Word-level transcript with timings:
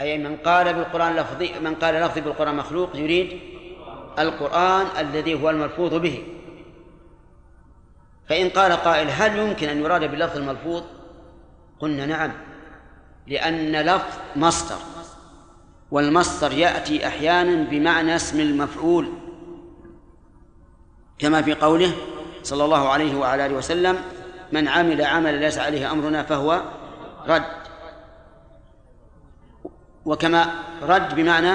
أي 0.00 0.18
من 0.18 0.36
قال 0.36 0.74
بالقرآن 0.74 1.16
لفظي 1.16 1.52
من 1.60 1.74
قال 1.74 1.94
لفظي 1.94 2.20
بالقرآن 2.20 2.56
مخلوق 2.56 2.96
يريد 2.96 3.40
القرآن 4.18 4.86
الذي 4.98 5.42
هو 5.42 5.50
الملفوظ 5.50 5.94
به. 5.94 6.24
فإن 8.28 8.48
قال 8.48 8.72
قائل 8.72 9.08
هل 9.10 9.38
يمكن 9.38 9.68
أن 9.68 9.80
يراد 9.80 10.10
باللفظ 10.10 10.36
الملفوظ؟ 10.36 10.82
قلنا 11.80 12.06
نعم 12.06 12.32
لأن 13.26 13.72
لفظ 13.72 14.18
مصدر 14.36 14.78
والمصدر 15.90 16.52
يأتي 16.52 17.06
أحيانا 17.06 17.70
بمعنى 17.70 18.16
اسم 18.16 18.40
المفعول 18.40 19.08
كما 21.18 21.42
في 21.42 21.54
قوله 21.54 21.92
صلى 22.42 22.64
الله 22.64 22.88
عليه 22.88 23.18
وعلى 23.18 23.46
آله 23.46 23.54
وسلم 23.54 23.98
من 24.52 24.68
عمل 24.68 25.02
عملا 25.04 25.36
ليس 25.36 25.58
عليه 25.58 25.92
أمرنا 25.92 26.22
فهو 26.22 26.62
رد. 27.28 27.61
وكما 30.06 30.54
رد 30.82 31.14
بمعنى 31.14 31.52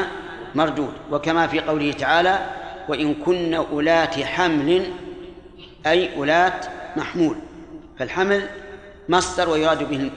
مردود 0.55 0.93
وكما 1.11 1.47
في 1.47 1.59
قوله 1.59 1.91
تعالى 1.91 2.49
وإن 2.89 3.13
كن 3.13 3.53
أولات 3.53 4.19
حمل 4.19 4.93
أي 5.85 6.15
أولات 6.15 6.65
محمول 6.97 7.35
فالحمل 7.99 8.49
مصدر 9.09 9.49
ويراد 9.49 9.89
به 9.89 10.11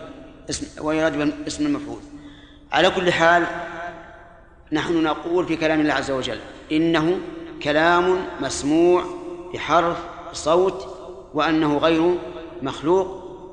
اسم 0.50 0.84
ويراد 0.84 1.18
به 1.18 1.32
اسم 1.46 1.66
المفعول. 1.66 2.00
على 2.72 2.90
كل 2.90 3.12
حال 3.12 3.46
نحن 4.72 5.02
نقول 5.02 5.46
في 5.46 5.56
كلام 5.56 5.80
الله 5.80 5.94
عز 5.94 6.10
وجل 6.10 6.38
إنه 6.72 7.18
كلام 7.62 8.16
مسموع 8.40 9.04
بحرف 9.54 9.98
صوت 10.32 10.88
وأنه 11.34 11.78
غير 11.78 12.14
مخلوق 12.62 13.06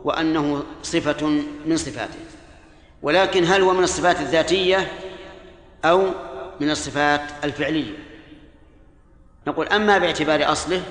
وأنه 0.04 0.64
صفة 0.84 1.28
من 1.66 1.78
صفاته. 1.78 2.27
ولكن 3.08 3.44
هل 3.44 3.62
هو 3.62 3.74
من 3.74 3.84
الصفات 3.84 4.20
الذاتية 4.20 4.92
أو 5.86 6.08
من 6.60 6.72
الصفات 6.72 7.22
الفعلية؟ 7.44 7.94
نقول 9.48 9.68
أما 9.68 9.98
باعتبار 9.98 10.52
أصله 10.52 10.82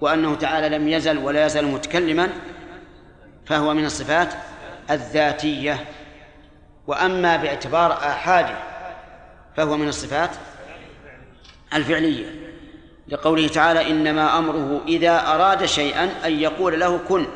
وأنه 0.00 0.34
تعالى 0.34 0.78
لم 0.78 0.88
يزل 0.88 1.18
ولا 1.18 1.46
يزال 1.46 1.64
متكلما 1.66 2.28
فهو 3.46 3.74
من 3.74 3.84
الصفات 3.84 4.34
الذاتية. 4.90 5.84
وأما 6.86 7.36
باعتبار 7.36 7.92
آحاده 7.92 8.56
فهو 9.56 9.76
من 9.76 9.88
الصفات 9.88 10.30
الفعلية. 11.74 12.26
لقوله 13.08 13.48
تعالى 13.48 13.90
إنما 13.90 14.38
أمره 14.38 14.80
إذا 14.88 15.20
أراد 15.26 15.64
شيئا 15.64 16.10
أن 16.24 16.32
يقول 16.32 16.80
له 16.80 16.98
كن. 17.08 17.26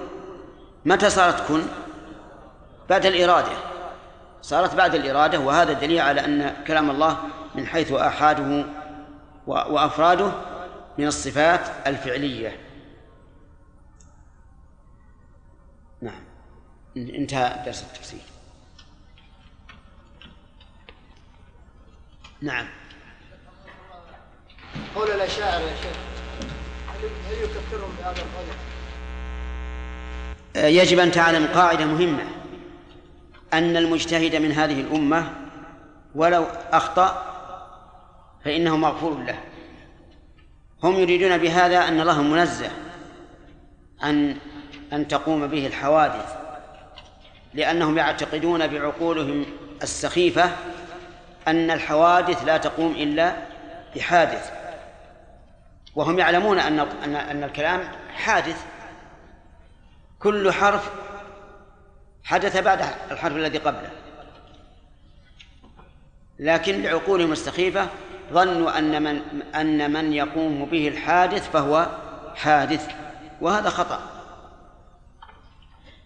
متى 0.85 1.11
صارت 1.11 1.49
كن؟ 1.49 1.63
بعد 2.89 3.07
الإرادة. 3.07 3.53
صارت 4.43 4.75
بعد 4.75 4.95
الإرادة 4.95 5.41
وهذا 5.41 5.73
دليل 5.73 6.01
على 6.01 6.25
أن 6.25 6.65
كلام 6.67 6.91
الله 6.91 7.19
من 7.55 7.67
حيث 7.67 7.93
آحاده 7.93 8.65
وأفراده 9.47 10.33
من 10.99 11.07
الصفات 11.07 11.61
الفعلية. 11.87 12.57
نعم. 16.03 16.25
انتهى 16.97 17.63
درس 17.67 17.83
التفسير 17.83 18.21
نعم. 22.43 22.67
قول 24.95 25.11
الأشاعرة 25.11 25.61
يا 25.61 25.77
شيخ 25.83 25.97
هل 26.89 27.39
يكفرهم 27.43 27.91
بهذا 27.99 28.23
القول؟ 28.23 28.47
يجب 30.75 30.99
أن 30.99 31.11
تعلم 31.11 31.47
قاعدة 31.47 31.85
مهمة. 31.85 32.25
أن 33.55 33.77
المجتهد 33.77 34.37
من 34.37 34.53
هذه 34.53 34.81
الأمة 34.81 35.33
ولو 36.15 36.47
أخطأ 36.73 37.25
فإنه 38.45 38.77
مغفور 38.77 39.23
له. 39.23 39.39
هم 40.83 40.95
يريدون 40.95 41.39
بهذا 41.39 41.89
أن 41.89 42.01
الله 42.01 42.23
منزه 42.23 42.71
عن 44.01 44.37
أن 44.93 45.09
تقوم 45.09 45.47
به 45.47 45.67
الحوادث 45.67 46.37
لأنهم 47.55 47.99
يعتقدون 47.99 48.67
بعقولهم 48.67 49.47
السخيفة 49.83 50.51
أن 51.49 51.71
الحوادث 51.71 52.45
لا 52.45 52.57
تقوم 52.57 52.93
إلا 52.93 53.37
بحادث. 53.97 54.51
وهم 55.95 56.19
يعلمون 56.19 56.59
أن 56.59 56.79
أن 56.79 57.15
أن 57.15 57.45
الكلام 57.45 57.81
حادث 58.15 58.65
كل 60.19 60.53
حرف 60.53 60.91
حدث 62.29 62.57
بعد 62.57 62.81
الحرف 63.11 63.37
الذي 63.37 63.59
قبله. 63.59 63.91
لكن 66.39 66.83
لعقولهم 66.83 67.33
السخيفة 67.33 67.89
ظنوا 68.33 68.79
أن 68.79 69.03
من 69.03 69.43
أن 69.55 69.93
من 69.93 70.13
يقوم 70.13 70.65
به 70.65 70.89
الحادث 70.89 71.51
فهو 71.51 71.87
حادث 72.35 72.91
وهذا 73.41 73.71
خطأ. 73.71 74.01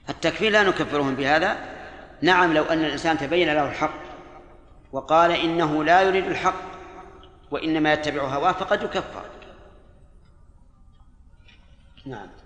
التكفير 0.09 0.53
لا 0.53 0.63
نكفرهم 0.63 1.15
بهذا. 1.15 1.57
نعم 2.23 2.53
لو 2.53 2.65
أن 2.65 2.85
الإنسان 2.85 3.19
تبين 3.19 3.55
له 3.55 3.69
الحق 3.69 4.03
وقال 4.93 5.31
إنه 5.31 5.85
لا 5.85 6.03
يريد 6.03 6.27
الحق 6.27 6.63
وإنما 7.51 7.93
يتبع 7.93 8.23
هواه 8.23 8.53
فقد 8.53 8.83
يكفر. 8.83 9.25
نعم. 12.07 12.42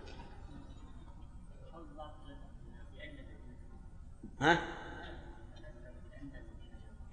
ها؟ 4.41 4.59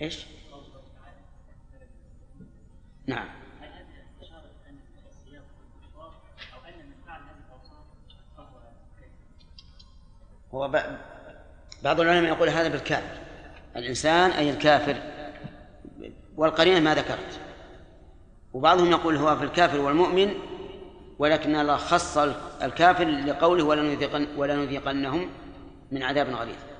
إيش؟ 0.02 0.26
نعم 3.08 3.28
هو 10.54 10.68
بعض 11.84 12.00
العلماء 12.02 12.32
يقول 12.32 12.50
هذا 12.50 12.68
بالكافر 12.68 13.18
الإنسان 13.76 14.32
أي 14.32 14.50
الكافر 14.50 14.96
والقرينة 16.38 16.80
ما 16.80 16.96
ذكرت 16.96 17.40
وبعضهم 18.54 18.92
يقول 18.92 19.16
هو 19.16 19.38
في 19.38 19.44
الكافر 19.44 19.82
والمؤمن 19.82 20.34
ولكن 21.20 21.56
الله 21.56 21.78
خص 21.78 22.18
الكافر 22.62 23.06
لقوله 23.06 23.64
ولنذيقن 23.64 24.28
ولنذيقنهم 24.38 25.30
من 25.92 26.04
عذاب 26.04 26.30
غليظ 26.30 26.73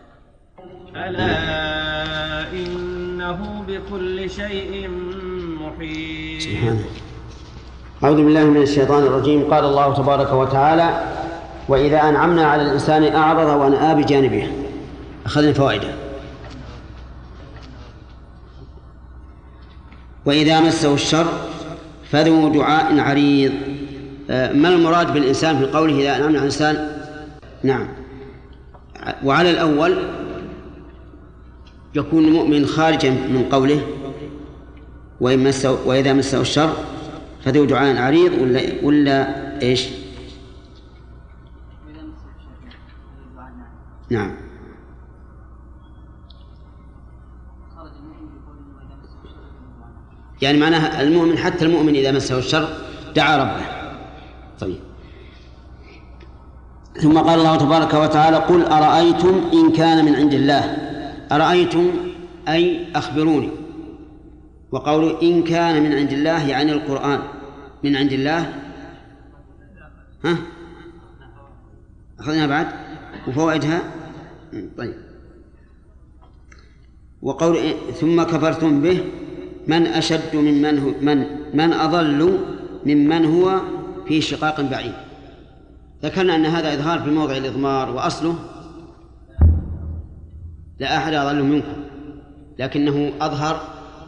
ألا 0.96 2.52
إنه 2.52 3.64
بكل 3.68 4.30
شيء 4.30 4.90
محيط. 5.62 6.42
سبحانه. 6.42 6.86
أعوذ 8.04 8.16
بالله 8.16 8.44
من 8.44 8.62
الشيطان 8.62 9.04
الرجيم. 9.04 9.54
قال 9.54 9.66
الله 9.66 9.94
تبارك 9.94 10.34
وتعالى 10.34 11.04
وإذا 11.68 12.10
أنعمنا 12.10 12.46
على 12.46 12.62
الإنسان 12.62 13.16
أعرض 13.16 13.62
ونأى 13.62 14.04
بجانبه 14.04 14.52
أخذنا 15.26 15.54
فوائده. 15.54 15.94
وإذا 20.26 20.60
مسه 20.60 20.94
الشر 20.94 21.28
فذو 22.12 22.50
دعاء 22.50 23.00
عريض. 23.00 23.54
آه، 24.30 24.54
ما 24.54 24.70
المراد 24.70 25.14
بالإنسان 25.14 25.58
في 25.58 25.66
قوله 25.66 25.94
إذا 25.94 26.10
أنعمنا 26.10 26.28
على 26.28 26.38
الإنسان؟ 26.38 26.98
نعم. 27.64 27.88
وعلى 29.24 29.52
الأول 29.52 29.98
يكون 31.96 32.26
المؤمن 32.26 32.66
خارجا 32.66 33.10
من 33.10 33.48
قوله 33.52 33.82
وإن 35.22 35.44
مسه 35.44 35.88
وإذا 35.88 36.14
مسه 36.14 36.42
الشر 36.42 36.74
فذو 37.46 37.66
دعاء 37.66 37.98
عريض 37.98 38.34
ولا 38.42 38.62
ولا 38.84 39.62
إيش؟ 39.62 39.90
نعم. 44.10 44.36
يعني 50.42 50.58
معناها 50.58 51.02
المؤمن 51.02 51.38
حتى 51.38 51.66
المؤمن 51.66 51.96
إذا 51.96 52.12
مسه 52.12 52.38
الشر 52.38 52.78
دعا 53.16 53.38
ربه. 53.38 53.66
طيب. 54.60 54.80
ثم 57.02 57.18
قال 57.18 57.40
الله 57.40 57.56
تبارك 57.56 57.94
وتعالى 57.94 58.38
قل 58.38 58.66
أرأيتم 58.66 59.42
إن 59.54 59.72
كان 59.72 60.06
من 60.06 60.16
عند 60.16 60.34
الله؟ 60.34 60.83
أرأيتم 61.34 61.92
أي 62.48 62.88
أخبروني؟ 62.96 63.50
وقول 64.72 65.16
إن 65.22 65.44
كان 65.44 65.84
من 65.84 65.94
عند 65.94 66.14
الله 66.14 66.48
يعني 66.48 66.72
القرآن. 66.72 67.20
من 67.84 67.96
عند 67.96 68.14
الله. 68.14 68.54
ها؟ 70.26 70.38
أخذنا 72.20 72.48
بعد؟ 72.48 72.68
وفوائدها؟ 73.28 73.82
طيب. 74.78 74.94
وقول 77.22 77.58
ثم 78.00 78.24
كفرتم 78.24 78.82
به 78.82 79.04
من 79.68 79.88
أشد 79.88 80.36
ممن 80.36 80.80
هو 80.80 80.92
من 81.02 81.26
من 81.54 81.74
أضل 81.74 82.40
ممن 82.86 83.26
هو 83.26 83.62
في 84.08 84.22
شقاق 84.22 84.62
بعيد. 84.62 84.94
ذكرنا 86.04 86.36
أن 86.36 86.46
هذا 86.46 86.74
إظهار 86.74 87.00
في 87.00 87.10
موضع 87.10 87.38
الإضمار 87.38 87.90
وأصله. 87.96 88.53
لا 90.84 90.98
أحد 90.98 91.14
أضل 91.14 91.44
منكم 91.44 91.84
لكنه 92.60 93.14
أظهر 93.22 93.62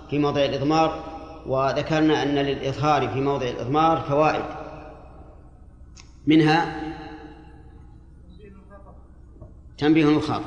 في 0.09 0.19
موضع 0.19 0.45
الإضمار 0.45 1.03
وذكرنا 1.47 2.23
أن 2.23 2.35
للإظهار 2.35 3.09
في 3.09 3.21
موضع 3.21 3.47
الإضمار 3.47 4.01
فوائد. 4.01 4.45
منها 6.27 6.81
تنبيه 9.77 10.05
المخاطب. 10.05 10.45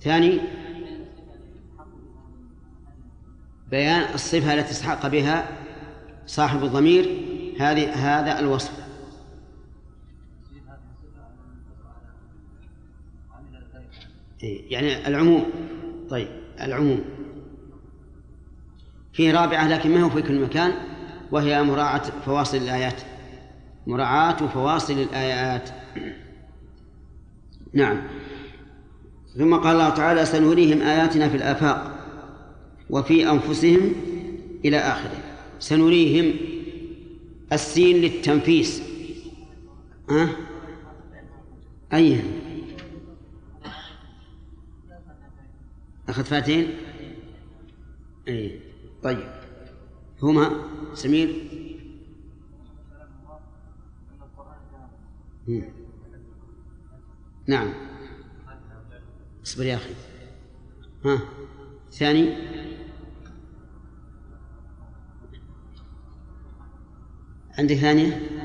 ثاني 0.00 0.40
بيان 3.70 4.14
الصفة 4.14 4.54
التي 4.54 4.70
استحق 4.70 5.06
بها 5.06 5.44
صاحب 6.26 6.64
الضمير 6.64 7.04
هذه 7.60 7.92
هذا 7.92 8.38
الوصف. 8.38 8.81
يعني 14.42 15.08
العموم 15.08 15.44
طيب 16.10 16.28
العموم. 16.60 17.04
في 19.12 19.30
رابعة 19.30 19.68
لكن 19.68 19.90
ما 19.90 20.02
هو 20.02 20.10
في 20.10 20.22
كل 20.22 20.40
مكان 20.40 20.72
وهي 21.32 21.62
مراعاة 21.62 22.02
فواصل 22.26 22.56
الآيات. 22.56 23.02
مراعاة 23.86 24.36
فواصل 24.36 24.98
الآيات. 24.98 25.70
نعم. 27.74 28.02
ثم 29.38 29.54
قال 29.54 29.72
الله 29.72 29.88
تعالى 29.88 30.24
سنريهم 30.24 30.82
آياتنا 30.82 31.28
في 31.28 31.36
الآفاق 31.36 31.92
وفي 32.90 33.30
أنفسهم 33.30 33.92
إلى 34.64 34.76
آخره. 34.78 35.18
سنريهم 35.58 36.34
السين 37.52 37.96
للتنفيس. 37.96 38.82
ها؟ 40.10 40.22
أه؟ 40.22 40.28
أي؟ 41.92 42.20
أخذ 46.12 46.24
فاتين؟ 46.24 46.76
أي 48.28 48.60
طيب. 49.02 49.32
هما 50.22 50.50
سمير؟ 50.94 51.48
نعم. 57.46 57.72
اصبر 59.44 59.64
يا 59.64 59.76
أخي. 59.76 59.94
ها. 61.04 61.18
ثاني. 61.92 62.36
عندك 67.58 67.74
ثانية؟ 67.74 68.41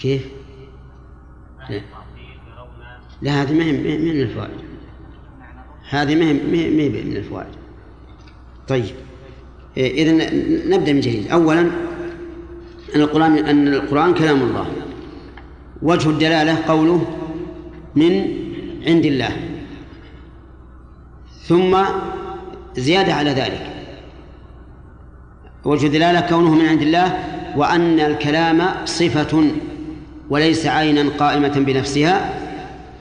كيف؟ 0.00 0.26
لا, 1.70 1.80
لا 3.22 3.42
هذه 3.42 3.52
ما 3.52 3.64
هي 3.64 3.72
من 3.72 4.20
الفوائد. 4.20 4.50
هذه 5.90 6.14
ما 6.14 6.24
هي 6.24 6.32
من 6.32 7.16
الفوائد. 7.16 7.54
طيب. 8.68 8.94
إذا 9.76 10.12
نبدأ 10.76 10.92
من 10.92 11.00
جديد. 11.00 11.28
أولا 11.28 11.60
أن 11.60 13.00
القرآن 13.00 13.38
أن 13.38 13.68
القرآن 13.68 14.14
كلام 14.14 14.42
الله. 14.42 14.66
وجه 15.82 16.10
الدلالة 16.10 16.66
قوله 16.68 17.18
من 17.96 18.12
عند 18.86 19.06
الله. 19.06 19.36
ثم 21.42 21.78
زيادة 22.76 23.14
على 23.14 23.30
ذلك. 23.30 23.66
وجه 25.64 25.86
الدلالة 25.86 26.20
كونه 26.20 26.54
من 26.54 26.66
عند 26.66 26.82
الله 26.82 27.24
وأن 27.56 28.00
الكلام 28.00 28.84
صفة. 28.84 29.44
وليس 30.30 30.66
عينا 30.66 31.10
قائمة 31.18 31.48
بنفسها 31.48 32.30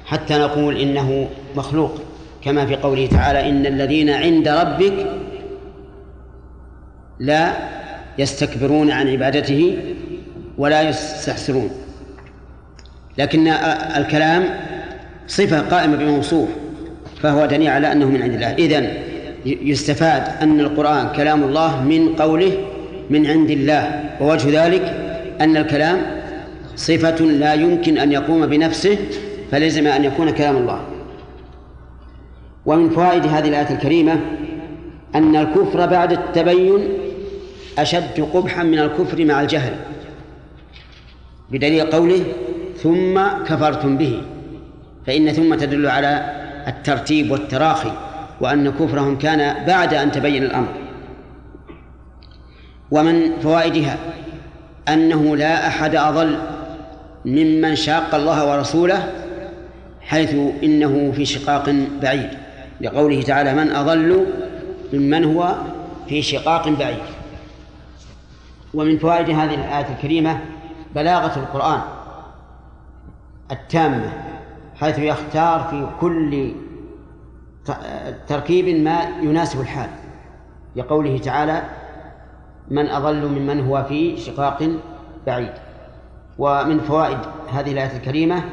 حتى 0.06 0.38
نقول 0.38 0.78
إنه 0.78 1.28
مخلوق. 1.56 2.02
كما 2.42 2.66
في 2.66 2.76
قوله 2.76 3.08
تعالى 3.08 3.50
إن 3.50 3.66
الذين 3.66 4.10
عند 4.10 4.48
ربك 4.48 4.94
لا 7.20 7.54
يستكبرون 8.18 8.92
عن 8.92 9.08
عبادته 9.08 9.78
ولا 10.58 10.90
يستحسرون. 10.90 11.72
لكن 13.18 13.48
الكلام 13.98 14.44
صفة 15.28 15.60
قائمة 15.60 15.96
بموصوف 15.98 16.50
فهو 17.22 17.46
دليل 17.46 17.68
على 17.68 17.92
أنه 17.92 18.06
من 18.06 18.22
عند 18.22 18.34
الله. 18.34 18.54
إذن 18.54 18.94
يستفاد 19.46 20.24
أن 20.42 20.60
القرآن 20.60 21.10
كلام 21.16 21.44
الله 21.44 21.84
من 21.84 22.16
قوله 22.16 22.58
من 23.10 23.28
عند 23.28 23.50
الله 23.50 24.04
ووجه 24.22 24.66
ذلك 24.66 24.82
أن 25.42 25.58
الكلام 25.58 26.19
صفة 26.80 27.26
لا 27.26 27.54
يمكن 27.54 27.98
أن 27.98 28.12
يقوم 28.12 28.46
بنفسه 28.46 28.98
فلزم 29.52 29.88
أن 29.88 30.04
يكون 30.04 30.30
كلام 30.30 30.58
الله. 30.58 30.82
ومن 32.66 32.90
فوائد 32.90 33.26
هذه 33.26 33.48
الآية 33.48 33.70
الكريمة 33.76 34.20
أن 35.16 35.36
الكفر 35.36 35.86
بعد 35.86 36.12
التبين 36.12 36.88
أشد 37.78 38.22
قبحا 38.34 38.64
من 38.64 38.80
الكفر 38.80 39.26
مع 39.26 39.42
الجهل 39.42 39.74
بدليل 41.52 41.86
قوله 41.86 42.24
ثم 42.78 43.22
كفرتم 43.48 43.98
به 43.98 44.22
فإن 45.08 45.32
ثم 45.32 45.56
تدل 45.56 45.88
على 45.88 46.32
الترتيب 46.68 47.32
والتراخي 47.32 47.92
وأن 48.42 48.70
كفرهم 48.72 49.18
كان 49.18 49.66
بعد 49.66 49.94
أن 49.94 50.12
تبين 50.12 50.44
الأمر. 50.44 50.74
ومن 52.92 53.32
فوائدها 53.44 53.98
أنه 54.88 55.36
لا 55.36 55.68
أحد 55.68 55.96
أضل 55.96 56.59
ممن 57.26 57.76
شاق 57.76 58.16
الله 58.16 58.52
ورسوله 58.52 59.14
حيث 60.02 60.34
إنه 60.64 61.12
في 61.12 61.26
شقاق 61.26 61.70
بعيد. 62.02 62.30
لقوله 62.82 63.22
تعالى 63.22 63.54
من 63.54 63.72
أضل 63.72 64.26
ممن 64.94 65.24
هو 65.36 65.56
في 66.08 66.22
شقاق 66.22 66.70
بعيد. 66.70 67.04
ومن 68.74 68.98
فوائد 68.98 69.30
هذه 69.30 69.56
الآية 69.56 69.96
الكريمة 69.96 70.40
بلاغة 70.96 71.40
القرآن 71.40 71.82
التامة 73.52 74.14
حيث 74.76 75.00
يختار 75.00 75.68
في 75.70 75.88
كل 76.00 76.52
تركيب 78.28 78.84
ما 78.84 79.02
يناسب 79.22 79.62
الحال. 79.62 79.90
لقوله 80.76 81.18
تعالى 81.18 81.64
من 82.72 82.90
أضل 82.90 83.28
ممن 83.28 83.68
هو 83.68 83.84
في 83.84 84.18
شقاق 84.18 84.70
بعيد. 85.28 85.54
ومن 86.40 86.80
فوائد 86.80 87.18
هذه 87.52 87.72
الآية 87.72 87.98
الكريمة 87.98 88.44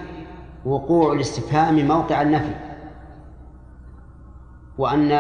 وقوع 0.65 1.13
الاستفهام 1.13 1.89
موقع 1.89 2.23
النفي 2.23 2.55
وأن 4.79 5.13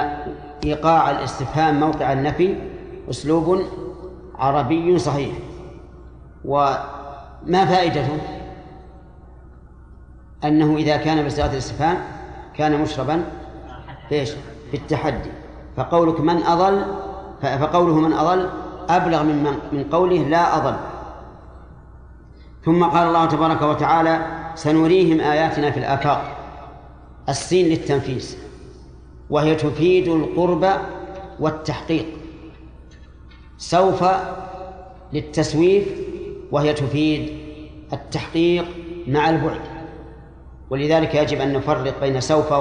إيقاع 0.64 1.11
الاستفهام 1.11 1.80
موقع 1.80 2.12
النفي 2.12 2.56
أسلوب 3.11 3.62
عربي 4.38 4.99
صحيح. 4.99 5.35
وما 6.44 7.64
فائدته؟ 7.66 8.18
أنه 10.44 10.76
إذا 10.76 10.96
كان 10.96 11.26
بصيغة 11.26 11.52
الاستفهام 11.52 11.96
كان 12.54 12.80
مشربا 12.80 13.25
إيش؟ 14.12 14.30
في 14.70 14.76
التحدي 14.76 15.30
فقولك 15.76 16.20
من 16.20 16.42
أضل 16.42 16.85
فقوله 17.42 17.94
من 17.94 18.12
أضل 18.12 18.49
أبلغ 18.88 19.23
من 19.23 19.58
من 19.73 19.85
قوله 19.85 20.16
لا 20.16 20.56
أضل. 20.56 20.76
ثم 22.66 22.85
قال 22.85 23.08
الله 23.08 23.26
تبارك 23.26 23.62
وتعالى 23.62 24.26
سنريهم 24.54 25.20
آياتنا 25.20 25.70
في 25.70 25.78
الآفاق. 25.78 26.37
السين 27.28 27.66
للتنفيس 27.66 28.37
وهي 29.30 29.54
تفيد 29.54 30.08
القرب 30.08 30.66
والتحقيق. 31.40 32.06
سوف 33.58 34.04
للتسويف 35.12 35.85
وهي 36.50 36.73
تفيد 36.73 37.38
التحقيق 37.92 38.64
مع 39.06 39.30
البعد. 39.30 39.61
ولذلك 40.70 41.14
يجب 41.14 41.40
أن 41.40 41.52
نفرق 41.52 42.00
بين 42.00 42.20
سوف 42.20 42.54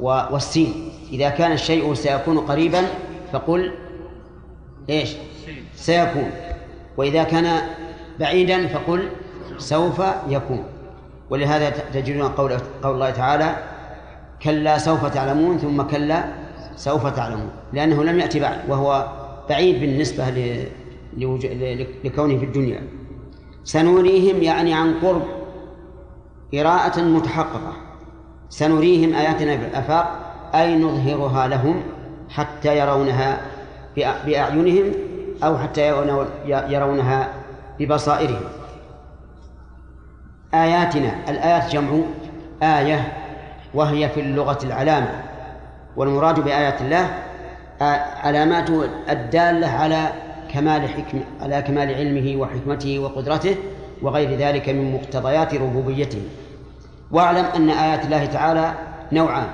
والسين. 0.00 0.90
إذا 1.12 1.28
كان 1.28 1.52
الشيء 1.52 1.94
سيكون 1.94 2.38
قريبا 2.38 2.82
فقل 3.32 3.72
إيش؟ 4.90 5.10
سيكون. 5.74 6.30
وإذا 6.96 7.22
كان 7.22 7.60
بعيدا 8.20 8.68
فقل 8.68 9.08
سوف 9.58 10.02
يكون. 10.28 10.64
ولهذا 11.30 11.70
تجدون 11.70 12.28
قول 12.28 12.52
قول 12.82 12.94
الله 12.94 13.10
تعالى 13.10 13.56
كلا 14.42 14.78
سوف 14.78 15.06
تعلمون 15.06 15.58
ثم 15.58 15.82
كلا 15.82 16.24
سوف 16.76 17.06
تعلمون. 17.06 17.50
لأنه 17.72 18.04
لم 18.04 18.20
يأتي 18.20 18.40
بعد 18.40 18.58
وهو 18.68 19.06
بعيد 19.48 19.80
بالنسبة 19.80 20.24
لكونه 22.04 22.38
في 22.38 22.44
الدنيا. 22.44 22.82
سنريهم 23.64 24.42
يعني 24.42 24.74
عن 24.74 24.94
قرب 25.02 25.22
قراءة 26.54 27.00
متحققة. 27.00 27.72
سنريهم 28.50 29.14
آياتنا 29.14 29.56
في 29.56 29.64
الآفاق 29.64 30.32
أي 30.54 30.78
نظهرها 30.78 31.48
لهم 31.48 31.82
حتى 32.30 32.78
يرونها 32.78 33.40
بأعينهم 33.96 34.92
أو 35.44 35.58
حتى 35.58 35.88
يرونها 36.46 37.28
ببصائرهم. 37.80 38.40
آياتنا. 40.64 41.10
الآيات 41.28 41.72
جمع 41.72 41.90
آية 42.62 43.12
وهي 43.74 44.08
في 44.08 44.20
اللغة 44.20 44.58
العلامة. 44.64 45.08
والمراد 45.96 46.40
بآيات 46.40 46.80
الله 46.80 47.10
علامات 48.22 48.70
الدالة 49.10 49.68
على 49.68 50.08
كمال 50.52 50.88
حكم 50.88 51.20
على 51.40 51.62
كمال 51.62 51.94
علمه 51.94 52.40
وحكمته 52.40 52.98
وقدرته 52.98 53.56
وغير 54.02 54.38
ذلك 54.38 54.68
من 54.68 54.92
مقتضيات 54.94 55.54
ربوبيته. 55.54 56.22
واعلم 57.10 57.44
أن 57.56 57.70
آيات 57.70 58.04
الله 58.04 58.26
تعالى 58.26 58.74
نوعان. 59.12 59.46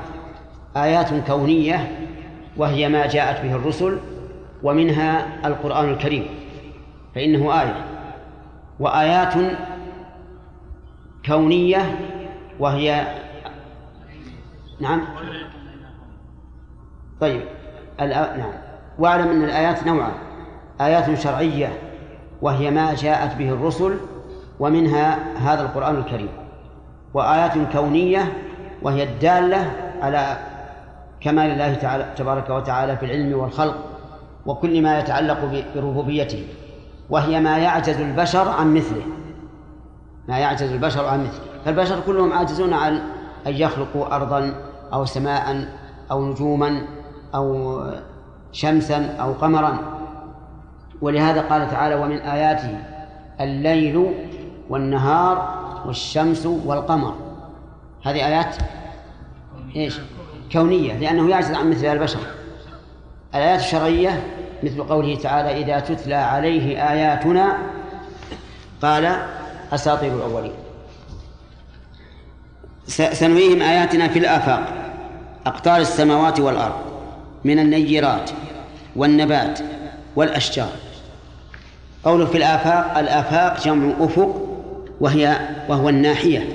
آيات 0.76 1.08
كونية 1.26 1.90
وهي 2.56 2.88
ما 2.88 3.06
جاءت 3.06 3.42
به 3.42 3.54
الرسل 3.54 3.98
ومنها 4.62 5.26
القرآن 5.44 5.88
الكريم 5.88 6.26
فإنه 7.14 7.60
آية. 7.60 7.84
وآيات 8.80 9.34
كونية 11.26 11.98
وهي 12.58 13.06
نعم. 14.80 15.00
طيب 17.20 17.42
نعم. 18.00 18.52
واعلم 18.98 19.28
أن 19.28 19.44
الآيات 19.44 19.86
نوعان. 19.86 20.12
آيات 20.80 21.18
شرعية 21.18 21.72
وهي 22.42 22.70
ما 22.70 22.94
جاءت 22.94 23.36
به 23.36 23.48
الرسل 23.48 23.96
ومنها 24.60 25.18
هذا 25.38 25.62
القرآن 25.62 25.96
الكريم. 25.96 26.28
وآيات 27.14 27.52
كونية 27.72 28.32
وهي 28.82 29.02
الدالة 29.02 29.72
على 30.02 30.36
كمال 31.20 31.50
الله 31.50 31.74
تعالى 31.74 32.06
تبارك 32.16 32.50
وتعالى 32.50 32.96
في 32.96 33.06
العلم 33.06 33.38
والخلق 33.38 33.76
وكل 34.46 34.82
ما 34.82 34.98
يتعلق 34.98 35.64
بربوبيته. 35.74 36.46
وهي 37.10 37.40
ما 37.40 37.58
يعجز 37.58 38.00
البشر 38.00 38.48
عن 38.48 38.74
مثله. 38.74 39.02
ما 40.32 40.38
يعجز 40.38 40.72
البشر 40.72 41.06
عن 41.06 41.24
مثله. 41.24 41.40
فالبشر 41.64 42.00
كلهم 42.00 42.32
عاجزون 42.32 42.72
عن 42.72 43.00
أن 43.46 43.52
يخلقوا 43.54 44.16
أرضا 44.16 44.54
أو 44.92 45.04
سماء 45.04 45.68
أو 46.10 46.26
نجوما 46.26 46.82
أو 47.34 47.80
شمسا 48.52 49.16
أو 49.20 49.32
قمرا. 49.32 49.78
ولهذا 51.00 51.40
قال 51.40 51.70
تعالى 51.70 51.94
ومن 51.94 52.16
آياته 52.16 52.78
الليل 53.40 54.14
والنهار 54.70 55.58
والشمس 55.86 56.46
والقمر. 56.46 57.14
هذه 58.04 58.26
آيات 58.26 58.56
إيش؟ 59.76 60.00
كونية 60.52 60.98
لأنه 60.98 61.30
يعجز 61.30 61.54
عن 61.54 61.70
مثل 61.70 61.86
البشر. 61.86 62.20
الآيات 63.34 63.60
الشرعية 63.60 64.22
مثل 64.62 64.82
قوله 64.82 65.16
تعالى 65.16 65.62
إذا 65.62 65.80
تتلى 65.80 66.14
عليه 66.14 66.90
آياتنا 66.90 67.58
قال 68.82 69.16
أساطير 69.72 70.16
الأولين. 70.16 70.52
سنريهم 73.12 73.62
آياتنا 73.62 74.08
في 74.08 74.18
الآفاق. 74.18 74.62
أقطار 75.46 75.80
السماوات 75.80 76.40
والأرض 76.40 76.80
من 77.44 77.58
النيرات 77.58 78.30
والنبات 78.96 79.58
والأشجار. 80.16 80.72
قوله 82.04 82.26
في 82.26 82.38
الآفاق 82.38 82.98
الآفاق 82.98 83.64
جمع 83.64 83.92
أفق 84.00 84.48
وهي 85.00 85.38
وهو 85.68 85.88
الناحية. 85.88 86.48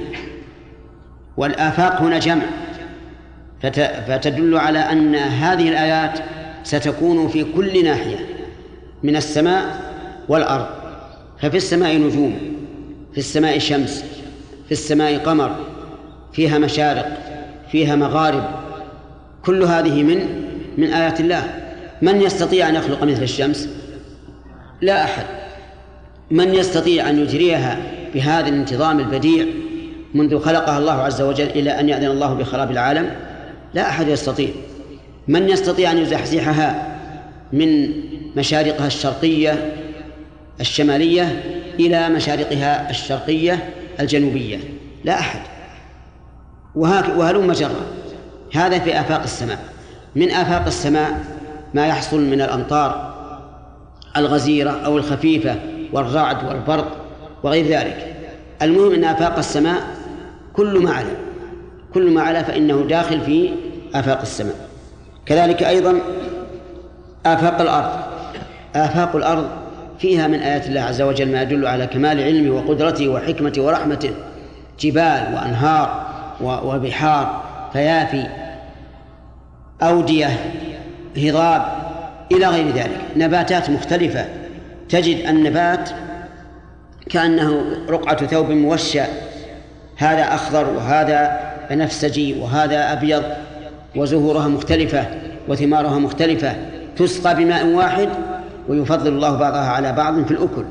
والآفاق 1.38 2.02
هنا 2.02 2.20
جمع. 2.20 2.46
فتدل 4.08 4.58
على 4.58 4.80
أن 4.80 5.16
هذه 5.16 5.70
الآيات 5.70 6.20
ستكون 6.64 7.28
في 7.28 7.44
كل 7.44 7.84
ناحية 7.84 8.18
من 9.04 9.16
السماء 9.16 9.80
والأرض. 10.30 10.68
ففي 11.42 11.58
السماء 11.58 11.98
نجوم. 11.98 12.57
في 13.18 13.24
السماء 13.24 13.60
شمس 13.60 14.04
في 14.66 14.72
السماء 14.72 15.18
قمر 15.18 15.56
فيها 16.34 16.58
مشارق 16.58 17.18
فيها 17.72 17.96
مغارب 17.96 18.44
كل 19.46 19.64
هذه 19.64 20.04
من 20.04 20.20
من 20.78 20.94
آيات 20.94 21.20
الله. 21.20 21.44
من 22.02 22.22
يستطيع 22.22 22.70
أن 22.70 22.76
يخلق 22.76 23.04
مثل 23.04 23.24
الشمس؟ 23.24 23.70
لا 24.82 25.04
أحد. 25.04 25.26
من 26.32 26.54
يستطيع 26.54 27.10
أن 27.10 27.20
يجريها 27.20 27.78
بهذا 28.14 28.48
الانتظام 28.48 29.00
البديع 29.00 29.46
منذ 30.14 30.40
خلقها 30.40 30.78
الله 30.78 30.94
عز 30.94 31.22
وجل 31.22 31.50
إلى 31.50 31.80
أن 31.80 31.90
يأذن 31.90 32.12
الله 32.12 32.34
بخراب 32.34 32.72
العالم؟ 32.72 33.10
لا 33.74 33.90
أحد 33.90 34.08
يستطيع. 34.08 34.50
من 35.28 35.50
يستطيع 35.50 35.92
أن 35.92 35.98
يزحزحها 35.98 36.98
من 37.54 37.90
مشارقها 38.36 38.88
الشرقية 38.88 39.74
الشمالية 40.62 41.44
إلى 41.80 42.10
مشارقها 42.10 42.90
الشرقية 42.90 43.74
الجنوبية. 44.00 44.60
لا 45.04 45.20
أحد. 45.20 45.40
وهلم 46.76 47.52
جرا 47.52 47.86
هذا 48.54 48.80
في 48.80 49.00
آفاق 49.00 49.22
السماء. 49.22 49.60
من 50.16 50.32
آفاق 50.32 50.66
السماء 50.66 51.20
ما 51.74 51.88
يحصل 51.88 52.22
من 52.22 52.42
الأمطار 52.42 53.14
الغزيرة 54.18 54.72
أو 54.72 54.98
الخفيفة 54.98 55.56
والرعد 55.94 56.48
والبرق 56.48 56.98
وغير 57.44 57.66
ذلك. 57.66 58.16
المهم 58.62 58.94
أن 58.94 59.04
آفاق 59.04 59.38
السماء 59.38 59.82
كل 60.54 60.84
ما 60.84 60.92
علا 60.94 61.16
كل 61.94 62.12
ما 62.12 62.22
علا 62.22 62.44
فإنه 62.44 62.86
داخل 62.90 63.22
في 63.22 63.50
آفاق 63.96 64.22
السماء. 64.22 64.56
كذلك 65.26 65.64
أيضا 65.64 66.00
آفاق 67.26 67.62
الأرض. 67.62 67.92
آفاق 68.76 69.16
الأرض 69.16 69.50
فيها 70.00 70.28
من 70.28 70.40
آيات 70.40 70.68
الله 70.68 70.82
عز 70.82 71.02
وجل 71.02 71.32
ما 71.32 71.42
يدل 71.42 71.68
على 71.68 71.88
كمال 71.88 72.24
علمه 72.24 72.56
وقدرته 72.56 73.08
وحكمته 73.08 73.62
ورحمته. 73.62 74.12
جبال 74.80 75.34
وأنهار 75.34 76.08
وبحار 76.42 77.44
فيافي 77.74 78.24
أودية 79.82 80.30
هضاب 81.18 81.66
إلى 82.32 82.48
غير 82.48 82.68
ذلك. 82.68 83.02
نباتات 83.16 83.70
مختلفة. 83.70 84.26
تجد 84.90 85.26
النبات 85.26 85.90
كأنه 87.10 87.64
رقعة 87.90 88.26
ثوب 88.26 88.52
موشى. 88.52 89.02
هذا 89.98 90.34
أخضر 90.34 90.70
وهذا 90.70 91.40
بنفسجي 91.70 92.40
وهذا 92.40 92.94
أبيض 92.94 93.24
وزهورها 93.96 94.48
مختلفة 94.48 95.06
وثمارها 95.48 96.00
مختلفة. 96.00 96.56
تسقى 96.96 97.36
بماء 97.36 97.66
واحد 97.66 98.10
ويفضل 98.70 99.08
الله 99.08 99.38
بعضها 99.38 99.70
على 99.70 99.92
بعض 99.92 100.26
في 100.26 100.32
الأكل. 100.32 100.64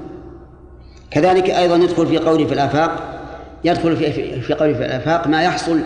كذلك 1.10 1.50
أيضا 1.50 1.76
يدخل 1.76 2.06
في 2.06 2.18
قوله 2.18 2.46
في 2.46 2.54
الآفاق 2.54 3.20
يدخل 3.64 3.96
في 3.96 4.40
في 4.40 4.54
قوله 4.54 4.74
في 4.74 4.84
الآفاق 4.84 5.26
ما 5.26 5.42
يحصل 5.42 5.80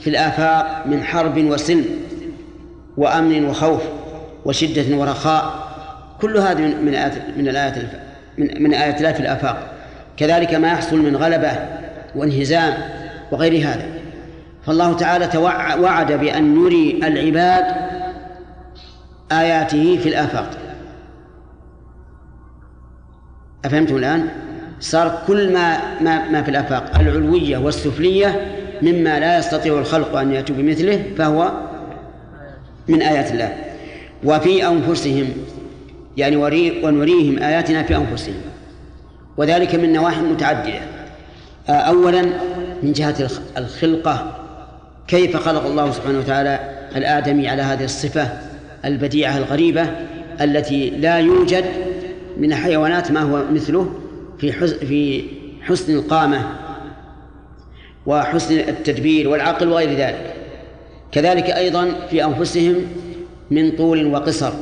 في 0.00 0.10
الآفاق 0.10 0.86
من 0.86 1.02
حرب 1.02 1.38
وسلم 1.38 1.84
وأمن 2.96 3.44
وخوف 3.44 3.82
وشدة 4.44 4.96
ورخاء. 4.96 5.68
كل 6.20 6.36
هذه 6.36 6.60
من 6.60 6.94
آيات 6.94 7.12
من 7.36 7.48
الآيات 7.48 7.74
من 8.38 8.62
من 8.62 8.74
آيات 8.74 8.98
الله 8.98 9.12
في 9.12 9.20
الآفاق. 9.20 9.66
كذلك 10.16 10.54
ما 10.54 10.68
يحصل 10.68 10.96
من 10.96 11.16
غلبة 11.16 11.52
وانهزام 12.16 12.74
وغير 13.32 13.68
هذا. 13.68 13.86
فالله 14.66 14.92
تعالى 14.96 15.38
وعد 15.80 16.12
بأن 16.12 16.64
يري 16.64 17.00
العباد 17.04 17.64
آياته 19.32 19.98
في 20.02 20.08
الآفاق. 20.08 20.50
أفهمتم 23.64 23.96
الآن؟ 23.96 24.28
صار 24.80 25.22
كل 25.26 25.52
ما 25.52 25.78
ما 26.00 26.30
ما 26.30 26.42
في 26.42 26.50
الآفاق 26.50 26.98
العلوية 27.00 27.58
والسفلية 27.58 28.40
مما 28.82 29.20
لا 29.20 29.38
يستطيع 29.38 29.78
الخلق 29.78 30.16
أن 30.16 30.32
يأتوا 30.32 30.56
بمثله 30.56 31.02
فهو 31.18 31.52
من 32.88 33.02
آيات 33.02 33.32
الله. 33.32 33.56
وفي 34.24 34.66
أنفسهم 34.66 35.28
يعني 36.16 36.36
ونريهم 36.84 37.38
آياتنا 37.38 37.82
في 37.82 37.96
أنفسهم. 37.96 38.40
وذلك 39.36 39.74
من 39.74 39.92
نواحي 39.92 40.20
متعددة. 40.20 40.80
آه، 41.68 41.72
أولا 41.72 42.22
من 42.82 42.92
جهة 42.92 43.28
الخلقة. 43.58 44.36
كيف 45.08 45.36
خلق 45.36 45.66
الله 45.66 45.90
سبحانه 45.90 46.18
وتعالى 46.18 46.60
الآدمي 46.96 47.48
على 47.48 47.62
هذه 47.62 47.84
الصفة 47.84 48.28
البديعة 48.84 49.36
الغريبة 49.38 49.86
التي 50.40 50.90
لا 50.90 51.18
يوجد 51.18 51.64
من 52.36 52.52
الحيوانات 52.52 53.12
ما 53.12 53.20
هو 53.20 53.44
مثله 53.52 53.90
في 54.38 54.52
في 54.76 55.24
حسن 55.62 55.94
القامة 55.94 56.42
وحسن 58.06 58.58
التدبير 58.58 59.28
والعقل 59.28 59.68
وغير 59.68 59.98
ذلك. 59.98 60.34
كذلك 61.12 61.50
أيضا 61.50 61.90
في 62.10 62.24
أنفسهم 62.24 62.74
من 63.50 63.76
طول 63.76 64.06
وقصر 64.06 64.52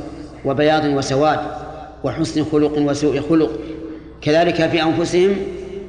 وبياض 0.45 0.85
وسواد 0.85 1.39
وحسن 2.03 2.43
خلق 2.43 2.77
وسوء 2.77 3.21
خلق. 3.21 3.51
كذلك 4.21 4.69
في 4.69 4.83
أنفسهم 4.83 5.35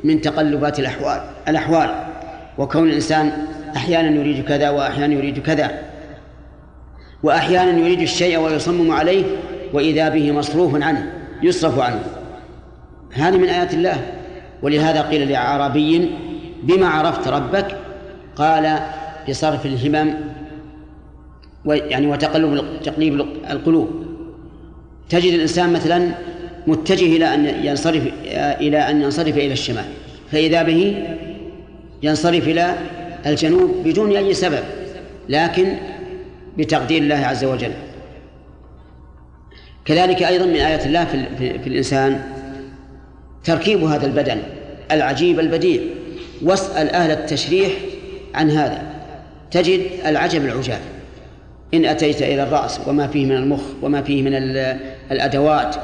من 0.05 0.21
تقلبات 0.21 0.79
الأحوال 0.79 1.21
الأحوال. 1.49 1.91
وكون 2.59 2.88
الإنسان 2.88 3.47
أحيانا 3.76 4.21
يريد 4.21 4.45
كذا 4.45 4.71
وأحيانا 4.71 5.14
يريد 5.14 5.38
كذا. 5.38 5.83
وأحيانا 7.23 7.79
يريد 7.79 8.00
الشيء 8.00 8.38
ويصمم 8.38 8.91
عليه 8.91 9.25
وإذا 9.73 10.09
به 10.09 10.33
مصروف 10.33 10.75
عنه. 10.83 11.12
يصرف 11.43 11.79
عنه. 11.79 12.03
هذه 13.12 13.37
من 13.37 13.49
آيات 13.49 13.75
الله. 13.75 13.97
ولهذا 14.62 15.03
قيل 15.03 15.29
لأعرابي 15.29 16.11
بما 16.62 16.87
عرفت 16.87 17.29
ربك؟ 17.29 17.76
قال 18.37 18.79
بصرف 19.29 19.67
الهمم 19.67 20.14
يعني 21.67 22.07
وتقلب 22.07 22.64
تقليب 22.83 23.21
القلوب. 23.50 23.91
تجد 25.09 25.33
الإنسان 25.33 25.73
مثلا 25.73 26.09
متجه 26.67 27.17
إلى 27.17 27.35
أن 27.35 27.67
ينصرف 27.67 28.03
إلى 28.61 28.79
أن 28.79 29.03
ينصرف 29.03 29.37
إلى 29.37 29.53
الشمال. 29.53 29.85
فإذا 30.33 30.62
به 30.62 31.05
ينصرف 32.03 32.49
إلى 32.49 32.75
الجنوب 33.26 33.71
بدون 33.85 34.17
أي 34.17 34.35
سبب 34.35 34.62
لكن 35.29 35.76
بتقدير 36.59 37.03
الله 37.03 37.14
عز 37.14 37.45
وجل. 37.45 37.73
كذلك 39.85 40.23
أيضا 40.23 40.47
من 40.47 40.57
آيات 40.57 40.87
الله 40.87 41.05
في, 41.05 41.26
في, 41.38 41.59
في 41.59 41.67
الإنسان 41.67 42.23
تركيب 43.45 43.85
هذا 43.85 44.07
البدن 44.07 44.38
العجيب 44.93 45.41
البديع. 45.41 45.81
واسأل 46.43 46.91
أهل 46.91 47.11
التشريح 47.11 47.73
عن 48.35 48.50
هذا. 48.50 48.83
تجد 49.50 49.81
العجب 50.07 50.45
العجاب. 50.45 50.81
إن 51.75 51.85
أتيت 51.85 52.23
إلى 52.23 52.43
الرأس 52.43 52.81
وما 52.87 53.07
فيه 53.07 53.26
من 53.26 53.37
المخ 53.37 53.61
وما 53.83 54.03
فيه 54.03 54.23
من 54.23 54.35
الأدوات 55.12 55.76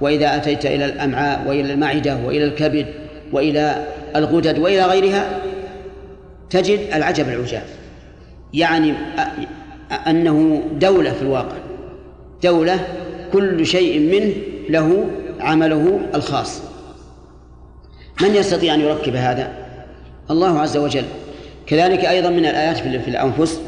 وإذا 0.00 0.36
أتيت 0.36 0.66
إلى 0.66 0.84
الأمعاء 0.84 1.48
وإلى 1.48 1.72
المعدة 1.72 2.16
وإلى 2.24 2.44
الكبد 2.44 2.86
وإلى 3.32 3.86
الغدد 4.16 4.58
وإلى 4.58 4.84
غيرها 4.84 5.38
تجد 6.50 6.80
العجب 6.94 7.28
العجاب. 7.28 7.62
يعني 8.54 8.94
أنه 10.06 10.62
دولة 10.80 11.12
في 11.12 11.22
الواقع. 11.22 11.56
دولة 12.42 12.86
كل 13.36 13.66
شيء 13.66 14.00
منه 14.00 14.32
له 14.68 15.06
عمله 15.40 16.00
الخاص. 16.14 16.62
من 18.22 18.34
يستطيع 18.34 18.74
أن 18.74 18.80
يركب 18.80 19.16
هذا؟ 19.16 19.52
الله 20.30 20.58
عز 20.58 20.76
وجل. 20.76 21.04
كذلك 21.66 22.04
أيضا 22.04 22.30
من 22.30 22.46
الآيات 22.46 22.76
في 22.76 23.08
الأنفس 23.08 23.60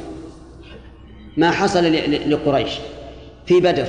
ما 1.36 1.50
حصل 1.50 1.92
لقريش 2.26 2.70
في 3.46 3.60
بدر. 3.60 3.86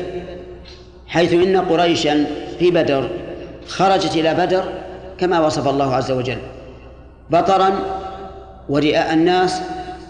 حيث 1.08 1.34
إن 1.34 1.58
قريشا 1.58 2.26
في 2.60 2.72
بدر 2.72 3.10
خرجت 3.68 4.16
إلى 4.16 4.34
بدر 4.34 4.64
كما 5.18 5.46
وصف 5.46 5.68
الله 5.68 5.96
عز 5.96 6.12
وجل 6.12 6.38
بطرا 7.30 7.72
ورئاء 8.70 9.14
الناس 9.14 9.62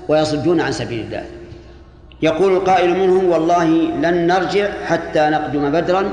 ويصدون 0.07 0.61
عن 0.61 0.71
سبيل 0.71 0.99
الله. 0.99 1.38
يقول 2.21 2.53
القائل 2.53 2.99
منهم 2.99 3.29
والله 3.29 3.65
لن 4.01 4.27
نرجع 4.27 4.85
حتى 4.85 5.29
نقدم 5.29 5.71
بدرا 5.71 6.11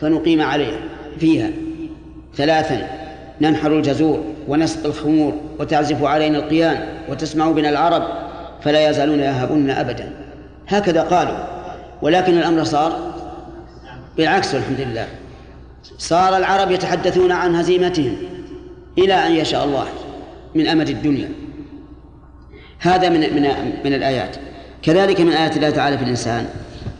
فنقيم 0.00 0.42
عليه 0.42 0.80
فيها 1.18 1.50
ثلاثا 2.36 2.88
ننحر 3.40 3.72
الجزور 3.72 4.24
ونسقي 4.48 4.88
الخمور 4.88 5.32
وتعزف 5.58 6.04
علينا 6.04 6.38
القيان 6.38 6.86
وتسمع 7.08 7.50
بنا 7.50 7.68
العرب 7.68 8.02
فلا 8.62 8.90
يزالون 8.90 9.20
يهابوننا 9.20 9.80
أبدا. 9.80 10.12
هكذا 10.68 11.02
قالوا. 11.02 11.38
ولكن 12.02 12.38
الأمر 12.38 12.64
صار 12.64 13.12
بالعكس 14.16 14.54
والحمد 14.54 14.80
لله. 14.80 15.06
صار 15.98 16.36
العرب 16.36 16.70
يتحدثون 16.70 17.32
عن 17.32 17.54
هزيمتهم 17.54 18.16
إلى 18.98 19.14
أن 19.14 19.32
يشاء 19.32 19.64
الله 19.64 19.86
من 20.54 20.66
أمد 20.66 20.88
الدنيا. 20.88 21.28
هذا 22.78 23.08
من 23.08 23.20
من 23.20 23.72
من 23.84 23.94
الآيات. 23.94 24.36
كذلك 24.82 25.20
من 25.20 25.32
آيات 25.32 25.56
الله 25.56 25.70
تعالى 25.70 25.98
في 25.98 26.04
الإنسان 26.04 26.48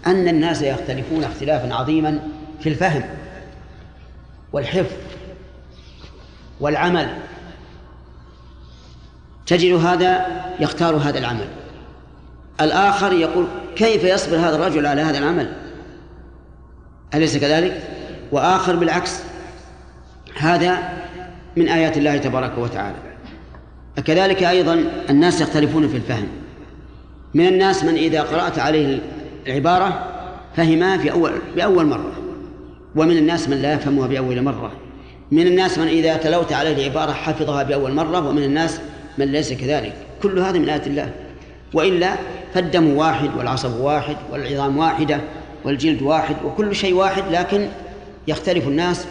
أن 0.07 0.29
الناس 0.29 0.63
يختلفون 0.63 1.25
اختلافا 1.25 1.75
عظيما 1.75 2.19
في 2.61 2.69
الفهم 2.69 3.03
والحفظ 4.53 4.97
والعمل. 6.61 7.09
تجد 9.47 9.73
هذا 9.73 10.27
يختار 10.61 10.97
هذا 10.97 11.19
العمل. 11.19 11.49
الآخر 12.61 13.13
يقول 13.13 13.47
كيف 13.77 14.05
يصبر 14.05 14.37
هذا 14.37 14.57
الرجل 14.57 14.87
على 14.87 15.01
هذا 15.01 15.19
العمل؟ 15.19 15.53
أليس 17.15 17.37
كذلك؟ 17.37 17.83
وآخر 18.33 18.77
بالعكس 18.77 19.21
هذا 20.37 20.79
من 21.57 21.69
آيات 21.69 21.97
الله 21.97 22.17
تبارك 22.17 22.59
وتعالى. 22.59 22.97
كذلك 24.05 24.43
أيضا 24.43 24.85
الناس 25.11 25.41
يختلفون 25.41 25.89
في 25.89 25.97
الفهم. 25.97 26.29
من 27.35 27.47
الناس 27.47 27.85
من 27.85 27.95
إذا 27.95 28.23
قرأت 28.23 28.59
عليه 28.59 28.99
العبارة 29.47 30.07
فهمها 30.57 30.99
في 30.99 31.13
أول 31.13 31.33
بأول 31.57 31.87
مرة 31.87 32.13
ومن 32.97 33.17
الناس 33.17 33.49
من 33.49 33.63
لا 33.63 33.75
يفهمها 33.75 34.07
بأول 34.07 34.43
مرة. 34.43 34.73
من 35.31 35.47
الناس 35.47 35.79
من 35.79 35.87
إذا 35.87 36.17
تلوت 36.17 36.53
عليه 36.53 36.87
العبارة 36.87 37.13
حفظها 37.13 37.63
بأول 37.63 37.93
مرة 37.93 38.29
ومن 38.29 38.43
الناس 38.43 38.81
من 39.19 39.33
ليس 39.33 39.53
كذلك. 39.53 39.93
كل 40.23 40.39
هذا 40.39 40.59
من 40.59 40.69
آيات 40.69 40.87
الله. 40.87 41.13
وإلا 41.75 42.15
فالدم 42.55 42.97
واحد 42.97 43.31
والعصب 43.37 43.81
واحد 43.81 44.17
والعظام 44.33 44.79
واحدة 44.79 45.21
والجلد 45.65 46.03
واحد 46.03 46.37
وكل 46.45 46.75
شيء 46.75 46.95
واحد 46.95 47.23
لكن 47.31 47.69
يختلف 48.29 48.69
الناس. 48.69 49.07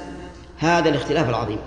هذا 0.57 0.89
الاختلاف 0.89 1.29
العظيم. 1.29 1.59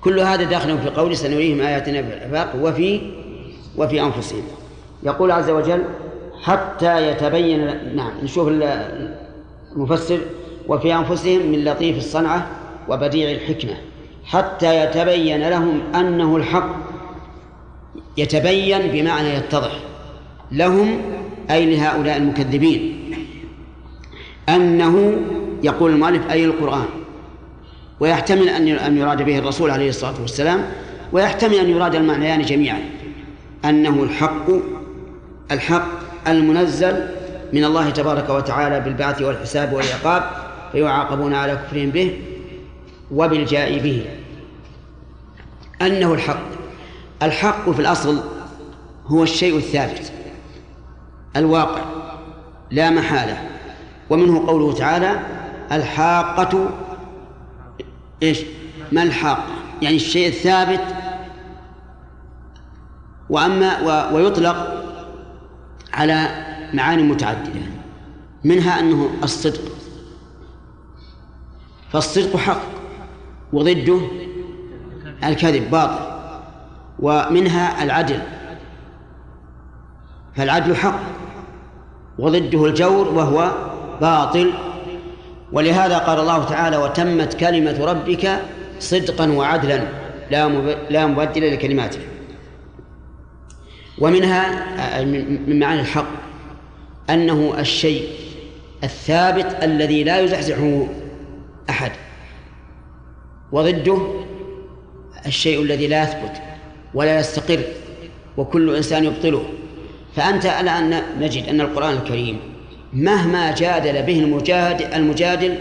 كل 0.00 0.20
هذا 0.20 0.44
داخل 0.44 0.78
في 0.78 0.88
قول 0.88 1.16
سنريهم 1.16 1.60
آياتنا 1.60 2.02
في 2.02 2.08
الآفاق 2.08 2.56
وفي 2.62 3.00
وفي 3.76 4.02
أنفسهم. 4.02 4.42
يقول 5.02 5.30
عز 5.30 5.50
وجل 5.50 5.82
حتى 6.42 7.10
يتبين 7.10 7.96
نعم 7.96 8.10
نشوف 8.22 8.48
المفسر. 9.76 10.18
وفي 10.68 10.94
أنفسهم 10.94 11.46
من 11.52 11.64
لطيف 11.64 11.96
الصنعة 11.96 12.46
وبديع 12.88 13.30
الحكمة. 13.30 13.74
حتى 14.24 14.84
يتبين 14.84 15.48
لهم 15.48 15.80
أنه 15.94 16.36
الحق. 16.36 16.74
يتبين 18.16 18.78
بمعنى 18.78 19.28
يتضح. 19.28 19.80
لهم 20.52 21.00
أي 21.50 21.76
لهؤلاء 21.76 22.16
المكذبين. 22.16 23.14
أنه 24.48 25.16
يقول 25.62 25.90
المؤلف 25.90 26.30
أي 26.30 26.44
القرآن. 26.44 26.86
ويحتمل 28.00 28.48
أن 28.78 28.96
يراد 28.96 29.22
به 29.22 29.38
الرسول 29.38 29.70
عليه 29.70 29.88
الصلاة 29.88 30.20
والسلام. 30.20 30.64
ويحتمل 31.12 31.54
أن 31.54 31.70
يراد 31.70 31.94
المعنيان 31.94 32.42
جميعا. 32.42 32.80
أنه 33.64 34.02
الحق 34.02 34.50
الحق 35.50 35.88
المنزل 36.28 37.08
من 37.52 37.64
الله 37.64 37.90
تبارك 37.90 38.30
وتعالى 38.30 38.80
بالبعث 38.80 39.22
والحساب 39.22 39.72
والعقاب 39.72 40.22
فيعاقبون 40.72 41.34
على 41.34 41.56
كفرهم 41.56 41.90
به 41.90 42.20
وبالجاء 43.10 43.78
به 43.78 44.06
أنه 45.82 46.14
الحق 46.14 46.40
الحق 47.22 47.70
في 47.70 47.80
الأصل 47.80 48.20
هو 49.06 49.22
الشيء 49.22 49.56
الثابت 49.56 50.12
الواقع 51.36 51.82
لا 52.70 52.90
محالة 52.90 53.48
ومنه 54.10 54.46
قوله 54.46 54.72
تعالى 54.72 55.20
الحاقة 55.72 56.70
إيش؟ 58.22 58.38
ما 58.92 59.02
الحاقة؟ 59.02 59.44
يعني 59.82 59.96
الشيء 59.96 60.28
الثابت 60.28 60.80
وأما 63.30 64.10
ويطلق 64.12 64.77
على 65.94 66.28
معاني 66.74 67.02
متعددة 67.02 67.60
منها 68.44 68.80
أنه 68.80 69.10
الصدق. 69.22 69.60
فالصدق 71.92 72.36
حق 72.36 72.60
وضده 73.52 74.00
الكذب 75.24 75.70
باطل 75.70 76.08
ومنها 76.98 77.84
العدل. 77.84 78.20
فالعدل 80.36 80.76
حق 80.76 81.00
وضده 82.18 82.66
الجور 82.66 83.08
وهو 83.08 83.52
باطل. 84.00 84.52
ولهذا 85.52 85.98
قال 85.98 86.20
الله 86.20 86.44
تعالى 86.44 86.76
وتمت 86.76 87.34
كلمة 87.34 87.84
ربك 87.84 88.42
صدقا 88.78 89.32
وعدلا 89.32 89.82
لا 90.30 90.48
لا 90.90 91.06
مبدل 91.06 91.52
لكلماته. 91.52 92.00
ومنها 94.00 95.04
من 95.04 95.58
معاني 95.58 95.80
الحق 95.80 96.08
أنه 97.10 97.54
الشيء 97.58 98.08
الثابت 98.84 99.58
الذي 99.62 100.04
لا 100.04 100.20
يزحزحه 100.20 100.86
أحد 101.70 101.92
وضده 103.52 103.98
الشيء 105.26 105.62
الذي 105.62 105.86
لا 105.86 106.02
يثبت 106.02 106.42
ولا 106.94 107.18
يستقر 107.20 107.60
وكل 108.36 108.76
إنسان 108.76 109.04
يبطله. 109.04 109.42
فأنت 110.16 110.46
الآن 110.46 111.02
نجد 111.20 111.48
أن 111.48 111.60
القرآن 111.60 111.96
الكريم 111.96 112.38
مهما 112.92 113.54
جادل 113.54 114.02
به 114.02 114.18
المجادل, 114.18 114.84
المجادل 114.84 115.58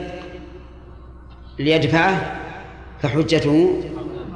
ليدفعه 1.60 2.40
فحجته 3.02 3.82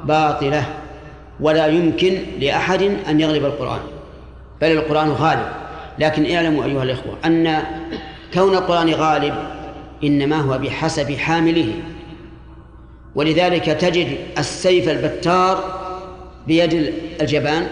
باطلة. 0.04 0.81
ولا 1.42 1.66
يمكن 1.66 2.18
لأحد 2.40 2.82
أن 2.82 3.20
يغلب 3.20 3.44
القرآن 3.44 3.80
بل 4.60 4.70
القرآن 4.72 5.10
غالب. 5.10 5.46
لكن 5.98 6.34
اعلموا 6.34 6.64
أيها 6.64 6.82
الإخوة 6.82 7.14
أن 7.24 7.62
كون 8.34 8.54
القرآن 8.54 8.90
غالب 8.90 9.34
إنما 10.04 10.36
هو 10.36 10.58
بحسب 10.58 11.12
حامله. 11.12 11.72
ولذلك 13.14 13.64
تجد 13.64 14.16
السيف 14.38 14.88
البتار 14.88 15.80
بيد 16.46 16.92
الجبان؟ 17.20 17.66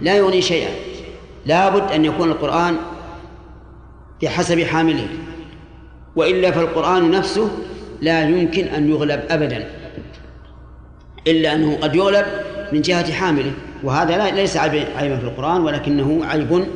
لا 0.00 0.16
يغني 0.16 0.42
شيئا. 0.42 0.70
لابد 1.46 1.92
أن 1.92 2.04
يكون 2.04 2.30
القرآن 2.30 2.76
بحسب 4.22 4.60
حامله. 4.62 5.08
وإلا 6.16 6.50
فالقرآن 6.50 7.10
نفسه 7.10 7.50
لا 8.00 8.28
يمكن 8.28 8.64
أن 8.64 8.90
يغلب 8.90 9.20
أبدا. 9.30 9.77
إلا 11.26 11.54
أنه 11.54 11.76
قد 11.76 11.94
يغلب 11.94 12.26
من 12.72 12.80
جهة 12.80 13.12
حامله 13.12 13.52
وهذا 13.82 14.30
ليس 14.30 14.56
عيبا 14.56 15.16
في 15.16 15.24
القرآن 15.24 15.60
ولكنه 15.60 16.24
عيب 16.24 16.66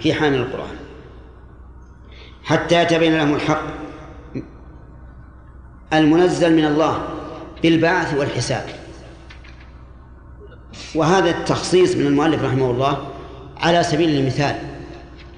في 0.00 0.14
حامل 0.14 0.36
القرآن. 0.36 0.76
حتى 2.44 2.82
يتبين 2.82 3.16
لهم 3.16 3.34
الحق 3.34 3.62
المنزل 5.92 6.56
من 6.56 6.64
الله 6.64 7.04
بالبعث 7.62 8.14
والحساب. 8.14 8.64
وهذا 10.94 11.30
التخصيص 11.30 11.96
من 11.96 12.06
المؤلف 12.06 12.42
رحمه 12.44 12.70
الله 12.70 13.06
على 13.56 13.82
سبيل 13.82 14.18
المثال. 14.18 14.56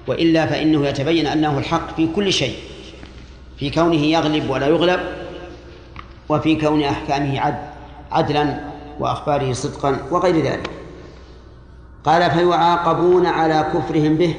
وإلا 0.07 0.45
فإنه 0.45 0.87
يتبين 0.87 1.27
أنه 1.27 1.57
الحق 1.57 1.95
في 1.95 2.07
كل 2.15 2.33
شيء 2.33 2.55
في 3.57 3.69
كونه 3.69 3.95
يغلب 3.95 4.49
ولا 4.49 4.67
يغلب 4.67 4.99
وفي 6.29 6.55
كون 6.55 6.83
أحكامه 6.83 7.39
عدل. 7.39 7.74
عدلا 8.15 8.59
وأخباره 8.99 9.53
صدقا 9.53 9.97
وغير 10.11 10.45
ذلك. 10.45 10.69
قال 12.05 12.31
فيعاقبون 12.31 13.25
على 13.25 13.65
كفرهم 13.73 14.15
به. 14.15 14.35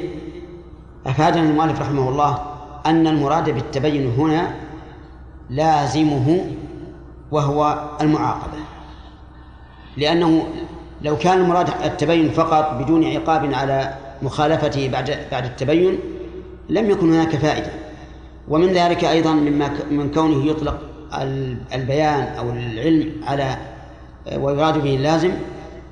أفادنا 1.07 1.43
المؤلف 1.43 1.81
رحمه 1.81 2.09
الله 2.09 2.39
أن 2.87 3.07
المراد 3.07 3.51
بالتبين 3.51 4.11
هنا 4.19 4.55
لازمه 5.51 6.45
وهو 7.31 7.89
المعاقبة. 8.01 8.59
لأنه 9.97 10.47
لو 11.03 11.17
كان 11.19 11.41
المراد 11.41 11.69
التبين 11.85 12.31
فقط 12.31 12.83
بدون 12.83 13.05
عقاب 13.05 13.55
على 13.55 13.95
مخالفته 14.23 14.89
بعد 14.89 15.19
بعد 15.33 15.45
التبين 15.45 15.99
لم 16.69 16.91
يكن 16.91 17.13
هناك 17.13 17.37
فائدة. 17.37 17.71
ومن 18.49 18.69
ذلك 18.73 19.05
أيضا 19.05 19.33
مما 19.33 19.71
من 19.91 20.11
كونه 20.11 20.47
يطلق 20.47 20.79
البيان 21.75 22.23
أو 22.39 22.51
العلم 22.51 23.13
على 23.27 23.57
ويراد 24.37 24.83
به 24.83 24.97
اللازم 24.97 25.31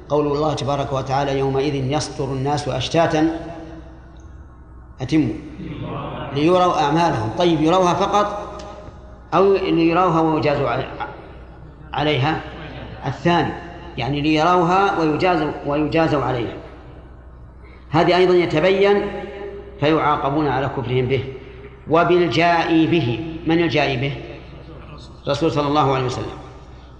قول 0.09 0.27
الله 0.27 0.55
تبارك 0.55 0.93
وتعالى 0.93 1.39
يومئذ 1.39 1.75
يصدر 1.75 2.25
الناس 2.25 2.69
أشتاتا 2.69 3.41
أتموا 5.01 5.35
ليروا 6.35 6.81
أعمالهم. 6.83 7.31
طيب 7.39 7.61
يروها 7.61 7.95
فقط 7.95 8.55
أو 9.35 9.53
ليروها 9.53 10.21
ويجازوا 10.21 10.69
عليها؟ 11.93 12.41
الثاني 13.07 13.53
يعني 13.99 14.21
ليروها 14.21 15.01
ويجازوا 15.01 15.51
ويجازوا 15.67 16.25
عليها. 16.25 16.57
هذه 17.91 18.17
أيضا 18.17 18.35
يتبين 18.35 19.03
فيعاقبون 19.81 20.49
على 20.49 20.67
كفرهم 20.67 21.07
به. 21.07 21.25
وبالجاء 21.91 22.87
به 22.87 23.37
من 23.47 23.59
الجاء 23.59 23.97
به؟ 23.97 24.13
رسول 25.29 25.53
صلى 25.53 25.69
الله 25.69 25.95
عليه 25.95 26.05
وسلم. 26.05 26.39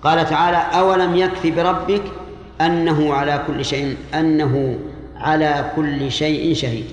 قال 0.05 0.27
تعالى 0.27 0.57
أولم 0.57 1.17
يكفي 1.17 1.51
بربك 1.51 2.03
أنه 2.61 3.15
على 3.15 3.45
كل 3.47 3.65
شيء 3.65 3.97
أنه 4.15 4.79
على 5.17 5.73
كل 5.77 6.13
شيء 6.13 6.55
شهيد. 6.55 6.87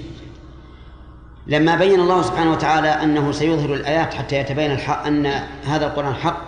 لما 1.47 1.75
بين 1.75 1.99
الله 1.99 2.21
سبحانه 2.21 2.51
وتعالى 2.51 2.87
أنه 2.87 3.31
سيظهر 3.31 3.73
الآيات 3.73 4.13
حتى 4.13 4.35
يتبين 4.35 4.71
الحق 4.71 5.05
أن 5.05 5.25
هذا 5.65 5.85
القرآن 5.85 6.13
حق 6.13 6.41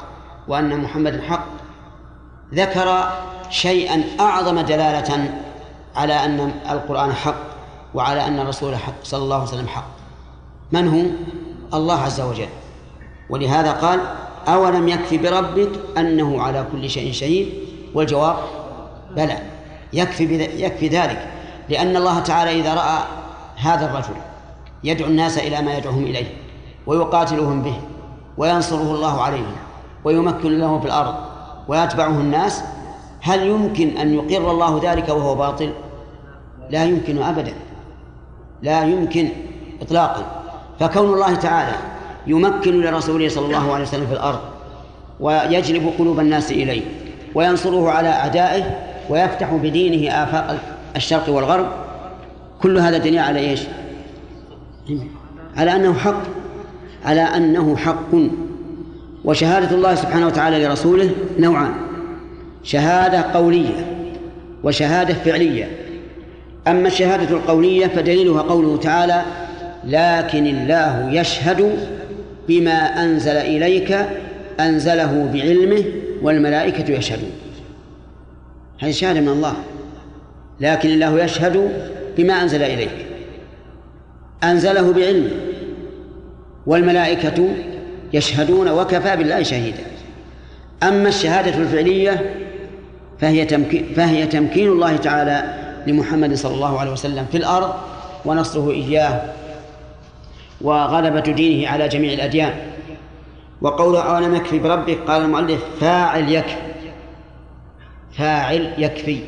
وأن 0.48 0.78
محمد 0.80 1.22
حق 1.22 1.46
ذكر 2.54 3.12
شيئا 3.50 4.04
أعظم 4.20 4.62
دلالة 4.62 5.34
على 5.96 6.14
أن 6.14 6.52
القرآن 6.70 7.14
حق 7.14 7.44
وعلى 7.94 8.28
أن 8.28 8.40
الرسول 8.40 8.76
حق 8.76 8.94
صلى 9.04 9.24
الله 9.24 9.36
عليه 9.36 9.48
وسلم 9.48 9.68
حق. 9.68 9.88
من 10.72 10.88
هو؟ 10.88 11.04
الله 11.78 12.02
عز 12.02 12.22
وجل. 12.22 12.50
ولهذا 13.30 13.72
قال 13.72 14.00
أولم 14.48 14.88
يكفي 14.88 15.18
بربك 15.18 15.70
أنه 15.98 16.42
على 16.42 16.66
كل 16.72 16.90
شيء 16.90 17.12
شهيد؟ 17.12 17.54
والجواب 17.94 18.36
بلى. 19.16 19.38
يكفي 19.94 20.24
يكفي 20.64 20.88
ذلك 20.88 21.28
لأن 21.70 21.96
الله 21.96 22.20
تعالى 22.20 22.60
إذا 22.60 22.74
رأى 22.74 23.04
هذا 23.56 23.86
الرجل 23.86 24.16
يدعو 24.84 25.08
الناس 25.08 25.38
إلى 25.38 25.62
ما 25.62 25.78
يدعوهم 25.78 26.04
إليه 26.04 26.26
ويقاتلهم 26.86 27.62
به 27.62 27.76
وينصره 28.38 28.96
الله 28.96 29.22
عليهم 29.22 29.56
ويمكن 30.04 30.60
له 30.60 30.80
في 30.80 30.86
الأرض 30.86 31.16
ويتبعه 31.68 32.10
الناس 32.10 32.64
هل 33.22 33.48
يمكن 33.48 33.98
أن 33.98 34.14
يقر 34.14 34.52
الله 34.52 34.80
ذلك 34.84 35.10
وهو 35.10 35.36
باطل؟ 35.36 35.74
لا 36.70 36.86
يمكن 36.86 37.22
أبدا. 37.22 37.54
لا 38.62 38.84
يمكن 38.84 39.30
إطلاقا. 39.82 40.26
فكون 40.80 41.14
الله 41.14 41.36
تعالى 41.36 41.76
يمكن 42.28 42.82
لرسوله 42.82 43.30
صلى 43.30 43.46
الله 43.46 43.74
عليه 43.74 43.84
وسلم 43.84 44.06
في 44.06 44.14
الأرض 44.14 44.40
ويجلب 45.20 45.94
قلوب 46.00 46.20
الناس 46.20 46.52
إليه 46.52 46.82
وينصره 47.36 47.90
على 47.90 48.10
أعدائه 48.10 48.64
ويفتح 49.10 49.54
بدينه 49.54 50.24
آفاق 50.24 50.60
الشرق 50.96 51.30
والغرب. 51.30 51.68
كل 52.62 52.78
هذا 52.78 52.98
دليل 52.98 53.20
على 53.20 53.40
إيش؟ 53.40 53.62
على 55.58 55.76
أنه 55.76 55.94
حق 55.94 56.22
على 57.06 57.22
أنه 57.22 57.76
حق. 57.78 58.16
وشهادة 59.26 59.76
الله 59.76 59.96
سبحانه 59.96 60.28
وتعالى 60.28 60.66
لرسوله 60.66 61.10
نوعان 61.40 61.74
شهادة 62.64 63.22
قولية 63.22 63.86
وشهادة 64.64 65.14
فعلية. 65.14 65.70
أما 66.68 66.88
الشهادة 66.88 67.36
القولية 67.36 67.88
فدليلها 67.88 68.42
قوله 68.42 68.78
تعالى 68.78 69.22
لكن 69.86 70.46
الله 70.46 71.12
يشهد 71.12 71.78
بما 72.48 73.04
أنزل 73.04 73.36
إليك 73.36 73.98
أنزله 74.60 75.30
بعلمه 75.34 75.84
والملائكة 76.22 76.92
يشهدون. 76.94 77.32
هذه 78.80 78.92
شهادة 78.92 79.22
من 79.22 79.30
الله. 79.30 79.54
لكن 80.60 80.90
الله 80.90 81.24
يشهد 81.24 81.72
بما 82.18 82.34
أنزل 82.34 82.64
إليك. 82.64 83.06
أنزله 84.44 84.94
بعلمه. 84.94 85.30
والملائكة 86.66 87.50
يشهدون 88.14 88.70
وكفى 88.70 89.16
بالله 89.16 89.44
شهيدا. 89.44 89.84
أما 90.84 91.10
الشهادة 91.10 91.58
الفعلية 91.58 92.36
فهي 93.20 93.46
تمكين 93.46 93.94
فهي 93.96 94.28
تمكين 94.28 94.68
الله 94.70 94.96
تعالى 94.96 95.54
لمحمد 95.88 96.34
صلى 96.34 96.56
الله 96.56 96.80
عليه 96.80 96.92
وسلم 96.92 97.26
في 97.32 97.38
الأرض 97.38 97.74
ونصره 98.26 98.72
إياه 98.72 99.22
وغلبة 100.64 101.20
دينه 101.20 101.70
على 101.70 101.88
جميع 101.88 102.14
الأديان. 102.14 102.54
وقوله 103.62 104.02
أولم 104.02 104.36
يكفي 104.36 104.60
بربك؟ 104.60 104.98
قال 105.08 105.22
المؤلف 105.22 105.64
فاعل 105.80 106.30
يكفي. 106.30 106.58
فاعل 108.18 108.74
يكفي. 108.78 109.20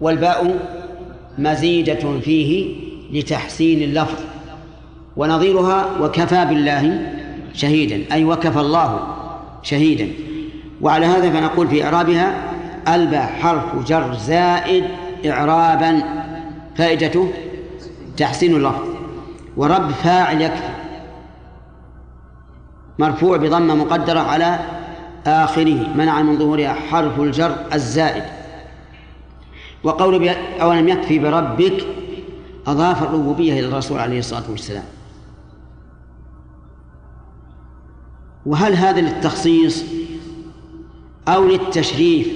والباء 0.00 0.56
مزيدة 1.38 2.20
فيه 2.20 2.76
لتحسين 3.12 3.82
اللفظ. 3.82 4.20
ونظيرها 5.16 5.86
وكفى 6.00 6.44
بالله 6.44 7.12
شهيدا. 7.54 8.14
أي 8.14 8.24
وكفى 8.24 8.60
الله 8.60 9.00
شهيدا. 9.62 10.08
وعلى 10.80 11.06
هذا 11.06 11.30
فنقول 11.30 11.68
في 11.68 11.84
إعرابها 11.84 12.34
الباء 12.88 13.26
حرف 13.40 13.88
جر 13.88 14.14
زائد 14.14 14.84
إعرابا. 15.26 16.02
فائدته 16.76 17.32
تحسين 18.16 18.56
اللفظ. 18.56 18.91
ورب 19.56 19.90
فاعل 19.90 20.42
يكفي 20.42 20.82
مرفوع 22.98 23.36
بضمة 23.36 23.74
مقدرة 23.74 24.20
على 24.20 24.58
آخره. 25.26 25.94
منع 25.96 26.22
من 26.22 26.38
ظهورها 26.38 26.72
حرف 26.72 27.20
الجر 27.20 27.56
الزائد. 27.72 28.24
وقول 29.84 30.28
أولم 30.60 30.88
يكفي 30.88 31.18
بربك؟ 31.18 31.86
أضاف 32.66 33.02
الربوبية 33.02 33.52
إلى 33.52 33.68
الرسول 33.68 33.98
عليه 33.98 34.18
الصلاة 34.18 34.50
والسلام. 34.50 34.84
وهل 38.46 38.74
هذا 38.74 39.00
للتخصيص 39.00 39.84
أو 41.28 41.48
للتشريف 41.48 42.28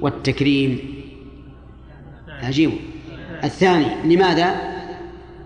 والتكريم؟ 0.00 0.78
عجيب 2.28 2.72
الثاني 3.44 4.14
لماذا؟ 4.14 4.67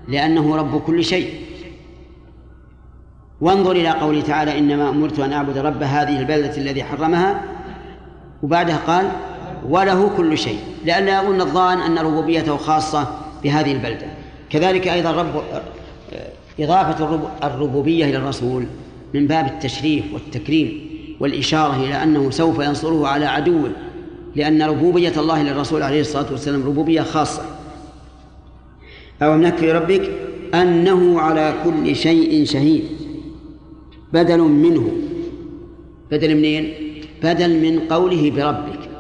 لأنه 0.09 0.57
رب 0.57 0.81
كل 0.81 1.05
شيء. 1.05 1.35
وانظر 3.41 3.71
إلى 3.71 3.89
قوله 3.89 4.21
تعالى 4.21 4.59
إنما 4.59 4.89
أمرت 4.89 5.19
أن 5.19 5.33
أعبد 5.33 5.59
رب 5.59 5.83
هذه 5.83 6.19
البلدة 6.21 6.57
الذي 6.57 6.85
حرمها. 6.85 7.43
وبعدها 8.43 8.77
قال 8.87 9.11
وله 9.69 10.11
كل 10.17 10.39
شيء. 10.39 10.59
لأن 10.85 11.09
يظن 11.09 11.41
الظان 11.41 11.79
أن 11.79 11.99
ربوبيته 11.99 12.57
خاصة 12.57 13.19
بهذه 13.45 13.73
البلدة. 13.73 14.07
كذلك 14.51 14.89
أيضا 14.89 15.11
رب 15.11 15.43
إضافة 16.61 17.21
الربوبية 17.45 18.05
إلى 18.05 18.17
الرسول 18.17 18.67
من 19.15 19.27
باب 19.27 19.47
التشريف 19.47 20.05
والتكريم 20.15 20.91
والإشارة 21.21 21.77
إلى 21.77 22.03
أنه 22.03 22.31
سوف 22.31 22.59
ينصره 22.59 23.09
على 23.09 23.27
عدوه 23.27 23.71
لأن 24.37 24.63
ربوبية 24.63 25.13
الله 25.17 25.43
للرسول 25.43 25.83
عليه 25.83 26.01
الصلاة 26.01 26.31
والسلام 26.31 26.67
ربوبية 26.67 27.03
خاصة. 27.03 27.43
أو 29.23 29.37
نكفي 29.37 29.73
ربك 29.73 30.11
أنه 30.55 31.21
على 31.21 31.55
كل 31.65 31.97
شيء 31.97 32.45
شهيد. 32.45 32.85
بدل 34.13 34.39
منه. 34.39 34.93
بدل 36.11 36.35
منين؟ 36.37 36.73
بدل 37.23 37.51
من 37.63 37.81
قوله 37.81 38.31
بربك. 38.31 38.91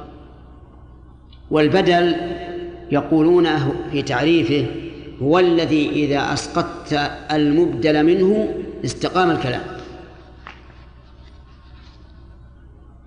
والبدل 1.51 2.17
يقولون 2.93 3.49
في 3.93 4.03
تعريفه 4.03 4.67
هو 5.23 5.39
الذي 5.39 5.91
إذا 5.91 6.33
أسقطت 6.33 7.11
المبدل 7.33 8.07
منه 8.07 8.55
استقام 8.85 9.31
الكلام. 9.31 9.63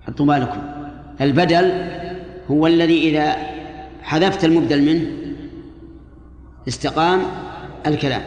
حطوا 0.06 0.26
بالكم. 0.26 0.62
البدل 1.20 1.72
هو 2.50 2.66
الذي 2.66 3.08
إذا 3.08 3.36
حذفت 4.02 4.44
المبدل 4.44 4.82
منه 4.82 5.25
استقام 6.68 7.22
الكلام. 7.86 8.22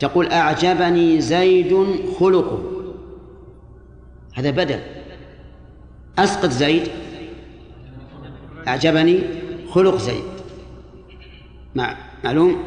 تقول 0.00 0.32
أعجبني 0.32 1.20
زيد 1.20 1.86
خلقه. 2.20 2.62
هذا 4.34 4.50
بدل. 4.50 4.80
أسقط 6.18 6.50
زيد. 6.50 6.88
أعجبني 8.68 9.20
خلق 9.70 9.96
زيد. 9.96 10.24
مع 11.74 11.96
معلوم؟ 12.24 12.62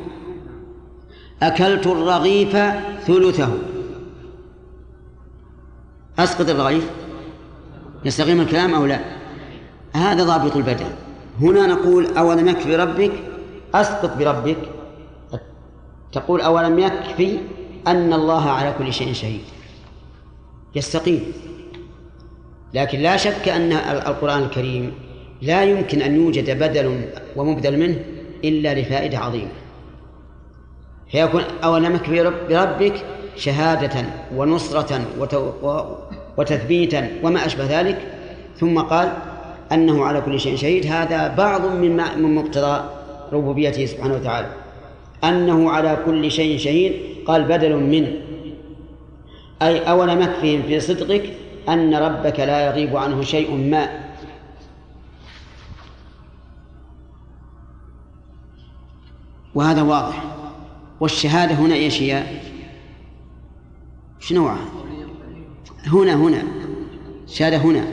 أكلت 1.41 1.87
الرغيف 1.87 2.57
ثلثه. 3.07 3.57
أسقط 6.19 6.49
الرغيف. 6.49 6.89
يستقيم 8.05 8.41
الكلام 8.41 8.73
أو 8.73 8.85
لا؟ 8.85 8.99
هذا 9.93 10.23
ضابط 10.23 10.55
البدل. 10.55 10.85
هنا 11.41 11.67
نقول 11.67 12.17
أولم 12.17 12.47
يكفي 12.47 12.77
بربك؟ 12.77 13.11
أسقط 13.75 14.17
بربك. 14.17 14.57
تقول 16.11 16.41
أولم 16.41 16.79
يكفي 16.79 17.37
أن 17.87 18.13
الله 18.13 18.49
على 18.49 18.73
كل 18.77 18.93
شيء 18.93 19.13
شهيد؟ 19.13 19.41
يستقيم. 20.75 21.23
لكن 22.73 22.99
لا 22.99 23.17
شك 23.17 23.49
أن 23.49 23.71
القرآن 23.71 24.43
الكريم 24.43 24.93
لا 25.41 25.63
يمكن 25.63 26.01
أن 26.01 26.15
يوجد 26.15 26.59
بدل 26.59 27.01
ومبدل 27.35 27.79
منه 27.79 27.99
إلا 28.43 28.81
لفائدة 28.81 29.17
عظيمة. 29.17 29.51
فيكون 31.11 31.43
يكفي 31.63 32.33
بربك 32.49 33.05
شهادة 33.35 34.05
ونصرة 34.35 35.01
وتثبيتا 36.37 37.09
وما 37.23 37.45
أشبه 37.45 37.79
ذلك؟ 37.79 37.97
ثم 38.59 38.79
قال 38.79 39.13
أنه 39.71 40.05
على 40.05 40.21
كل 40.21 40.39
شيء 40.39 40.55
شهيد. 40.55 40.85
هذا 40.85 41.27
بعض 41.27 41.65
من 41.65 41.97
من 41.97 42.35
مقتضى 42.35 42.89
ربوبيته 43.33 43.85
سبحانه 43.85 44.13
وتعالى. 44.13 44.47
أنه 45.23 45.71
على 45.71 45.97
كل 46.05 46.31
شيء 46.31 46.57
شهيد. 46.57 46.93
قال 47.25 47.43
بدل 47.43 47.75
منه 47.75 48.13
أي 49.61 49.79
أولم 49.79 50.21
يكفهم 50.21 50.61
في 50.61 50.79
صدقك 50.79 51.33
أن 51.69 51.95
ربك 51.95 52.39
لا 52.39 52.65
يغيب 52.65 52.97
عنه 52.97 53.21
شيء 53.21 53.55
ما. 53.55 54.07
وهذا 59.55 59.81
واضح. 59.81 60.23
والشهادة 60.99 61.55
هنا 61.55 61.75
إيش 61.75 62.01
هي؟ 62.01 62.23
إيش 64.21 64.33
نوعها؟ 64.33 64.65
هنا 65.87 66.15
هنا. 66.15 66.43
الشهادة 67.27 67.57
هنا. 67.57 67.85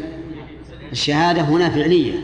الشهادة 0.93 1.43
هنا 1.43 1.71
فعلية. 1.71 2.15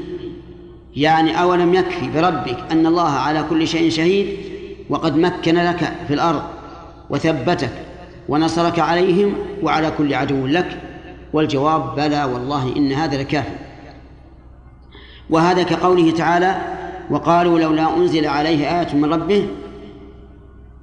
يعني 0.97 1.43
أولم 1.43 1.75
يكفي 1.75 2.11
بربك 2.11 2.73
أن 2.73 2.87
الله 2.87 3.11
على 3.11 3.45
كل 3.51 3.69
شيء 3.69 3.91
شهيد 3.91 4.50
وقد 4.91 5.17
مكن 5.17 5.55
لك 5.55 5.93
في 6.09 6.15
الأرض 6.15 6.43
وثبتك 7.11 7.71
ونصرك 8.29 8.79
عليهم 8.79 9.35
وعلى 9.63 9.91
كل 9.99 10.15
عدو 10.15 10.47
لك 10.47 10.79
والجواب 11.33 11.95
بلى 11.95 12.25
والله 12.25 12.77
إن 12.77 12.93
هذا 12.93 13.19
لكاف 13.23 13.47
وهذا 15.31 15.63
كقوله 15.63 16.11
تعالى 16.11 16.61
وقالوا 17.11 17.59
لولا 17.59 17.97
أنزل 17.97 18.27
عليه 18.27 18.81
آية 18.81 18.95
من 18.95 19.13
ربه 19.13 19.47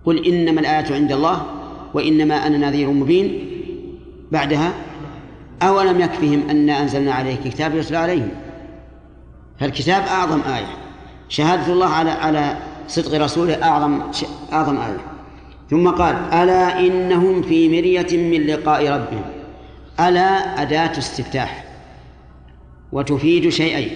قل 0.05 0.25
إنما 0.25 0.61
الآية 0.61 0.95
عند 0.95 1.11
الله 1.11 1.45
وإنما 1.93 2.47
أنا 2.47 2.57
نذير 2.57 2.89
مبين 2.91 3.47
بعدها 4.31 4.73
أولم 5.61 5.99
يكفهم 5.99 6.49
أن 6.49 6.69
أنزلنا 6.69 7.13
عليك 7.13 7.39
كتاب 7.43 7.75
يتلى 7.75 7.97
عليهم؟ 7.97 8.29
فالكتاب 9.59 10.03
أعظم 10.03 10.41
آية. 10.41 10.75
شهادة 11.29 11.73
الله 11.73 11.87
على 11.87 12.11
على 12.11 12.57
صدق 12.87 13.21
رسوله 13.23 13.63
أعظم 13.63 14.01
أعظم 14.53 14.77
آية. 14.77 14.97
ثم 15.69 15.89
قال 15.89 16.15
ألا 16.15 16.79
إنهم 16.79 17.41
في 17.41 17.69
مرية 17.69 18.17
من 18.17 18.47
لقاء 18.47 18.87
ربهم. 18.87 19.21
ألا 19.99 20.61
أداة 20.61 20.97
استفتاح. 20.97 21.65
وتفيد 22.91 23.49
شيئين. 23.49 23.89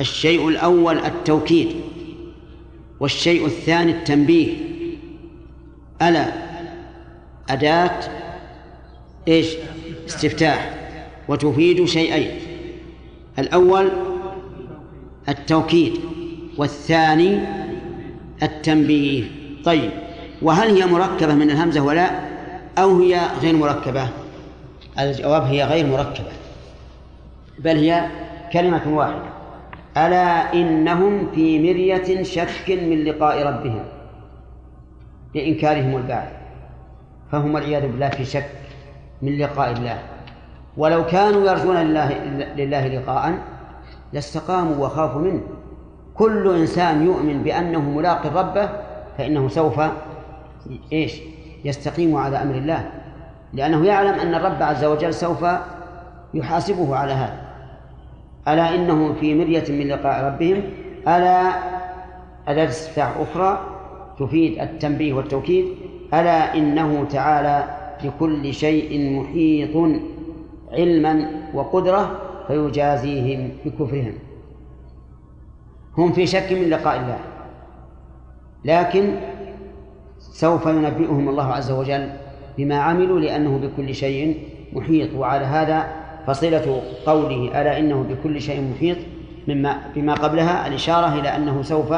الشيء 0.00 0.48
الأول 0.48 0.98
التوكيد. 0.98 1.68
والشيء 3.00 3.46
الثاني 3.46 3.92
التنبيه. 3.92 4.54
ألا 6.02 6.32
أداة 7.50 8.00
إيش؟ 9.28 9.46
استفتاح. 10.08 10.74
وتفيد 11.28 11.84
شيئين. 11.84 12.30
الأول 13.38 13.88
التوكيد. 15.28 16.00
والثاني 16.58 17.40
التنبيه. 18.42 19.24
طيب 19.64 19.90
وهل 20.42 20.82
هي 20.82 20.86
مركبة 20.86 21.34
من 21.34 21.50
الهمزة 21.50 21.80
ولا؟ 21.80 22.10
أو 22.78 23.00
هي 23.00 23.20
غير 23.42 23.56
مركبة؟ 23.56 24.08
الجواب 24.98 25.42
هي 25.42 25.64
غير 25.64 25.86
مركبة. 25.86 26.32
بل 27.58 27.76
هي 27.76 28.06
كلمة 28.52 28.82
واحدة. 28.86 29.36
ألا 29.96 30.54
إنهم 30.54 31.30
في 31.34 31.58
مرية 31.58 32.22
شك 32.22 32.70
من 32.70 33.04
لقاء 33.04 33.46
ربهم؟ 33.46 33.84
لإنكارهم 35.34 35.96
البعث. 35.96 36.28
فهم 37.32 37.54
والعياذ 37.54 37.82
بالله 37.82 38.08
في 38.08 38.24
شك 38.24 38.50
من 39.22 39.38
لقاء 39.38 39.72
الله. 39.72 39.98
ولو 40.76 41.06
كانوا 41.06 41.50
يرجون 41.50 41.76
لله, 41.76 42.12
لله 42.56 42.86
لقاء 42.86 43.34
لاستقاموا 44.12 44.86
وخافوا 44.86 45.20
منه. 45.20 45.42
كل 46.18 46.56
إنسان 46.56 47.06
يؤمن 47.06 47.42
بأنه 47.42 47.80
ملاق 47.80 48.26
ربه 48.26 48.68
فإنه 49.18 49.48
سوف 49.48 49.80
إيش؟ 50.92 51.20
يستقيم 51.64 52.16
على 52.16 52.42
أمر 52.42 52.54
الله. 52.54 52.90
لأنه 53.52 53.86
يعلم 53.86 54.14
أن 54.20 54.34
الرب 54.34 54.62
عز 54.62 54.84
وجل 54.84 55.14
سوف 55.14 55.46
يحاسبه 56.34 56.96
على 56.96 57.12
هذا. 57.12 57.38
ألا 58.48 58.74
إنهم 58.74 59.14
في 59.14 59.34
مرية 59.34 59.64
من 59.68 59.88
لقاء 59.88 60.24
ربهم؟ 60.24 60.62
ألا 61.08 61.52
أداة 62.48 62.68
استفتاح 62.68 63.16
أخرى 63.16 63.60
تفيد 64.18 64.60
التنبيه 64.60 65.12
والتوكيد؟ 65.12 65.64
ألا 66.14 66.54
إنه 66.54 67.04
تعالى 67.10 67.64
بكل 68.04 68.54
شيء 68.54 69.20
محيط 69.20 70.00
علما 70.72 71.30
وقدرة 71.54 72.10
فيجازيهم 72.46 73.50
بكفرهم. 73.64 74.12
هم 75.98 76.12
في 76.12 76.26
شك 76.26 76.52
من 76.52 76.70
لقاء 76.70 76.96
الله. 76.96 77.18
لكن 78.64 79.16
سوف 80.18 80.66
ينبئهم 80.66 81.28
الله 81.28 81.52
عز 81.52 81.70
وجل 81.70 82.10
بما 82.58 82.76
عملوا 82.76 83.20
لأنه 83.20 83.58
بكل 83.58 83.94
شيء 83.94 84.48
محيط. 84.72 85.14
وعلى 85.14 85.44
هذا 85.44 85.88
فصلة 86.26 86.82
قوله 87.06 87.60
ألا 87.60 87.78
إنه 87.78 88.02
بكل 88.02 88.40
شيء 88.40 88.74
محيط 88.74 88.96
مما 89.48 89.80
بما 89.94 90.14
قبلها 90.14 90.66
الإشارة 90.66 91.20
إلى 91.20 91.28
أنه 91.36 91.62
سوف 91.62 91.94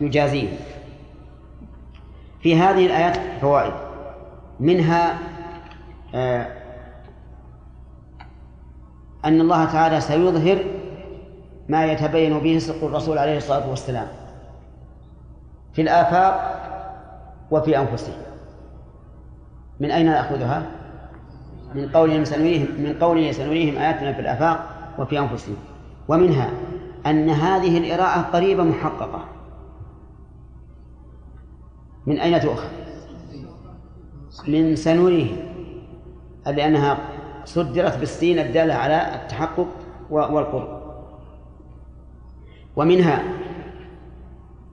يجازيهم 0.00 0.56
في 2.42 2.56
هذه 2.56 2.86
الآيات 2.86 3.16
فوائد. 3.40 3.72
منها 4.60 5.18
آه، 6.14 6.46
أن 9.24 9.40
الله 9.40 9.64
تعالى 9.64 10.00
سيظهر 10.00 10.58
ما 11.68 11.84
يتبين 11.84 12.38
به 12.38 12.58
صدق 12.58 12.84
الرسول 12.84 13.18
عليه 13.18 13.36
الصلاة 13.36 13.70
والسلام 13.70 14.06
في 15.72 15.82
الآفاق 15.82 16.60
وفي 17.50 17.78
أنفسهم 17.78 18.22
من 19.80 19.90
أين 19.90 20.06
نأخذها؟ 20.06 20.66
من 21.74 21.88
قولهم 21.88 22.24
سنريهم 22.24 22.68
من 22.78 22.96
قوله 23.00 23.32
سنريهم 23.32 23.78
آياتنا 23.78 24.12
في 24.12 24.20
الآفاق 24.20 24.66
وفي 24.98 25.18
أنفسهم 25.18 25.56
ومنها 26.08 26.50
أن 27.06 27.30
هذه 27.30 27.78
الإراءة 27.78 28.20
قريبة 28.20 28.62
محققة 28.62 29.24
من 32.06 32.18
أين 32.20 32.40
تؤخذ؟ 32.40 32.68
من 34.48 34.76
سنريهم 34.76 35.36
لأنها 36.46 36.98
صدرت 37.44 37.98
بالسين 37.98 38.38
الدالة 38.38 38.74
على 38.74 39.14
التحقق 39.14 39.68
والقرب 40.10 40.73
ومنها 42.76 43.22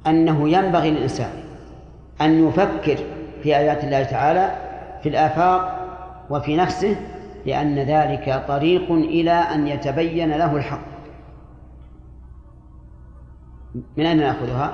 أنه 0.08 0.50
ينبغي 0.50 0.92
للإنسان 0.92 1.32
أن 2.22 2.48
يفكر 2.48 2.98
في 3.44 3.58
آيات 3.58 3.84
الله 3.84 4.04
تعالى 4.04 4.56
في 5.04 5.10
الآفاق 5.10 5.82
وفي 6.30 6.56
نفسه 6.56 6.96
لأن 7.46 7.80
ذلك 7.80 8.44
طريق 8.48 8.92
إلى 8.92 9.32
أن 9.32 9.68
يتبين 9.68 10.30
له 10.30 10.56
الحق 10.56 10.92
من 13.98 14.06
أين 14.06 14.18
نأخذها؟ 14.18 14.74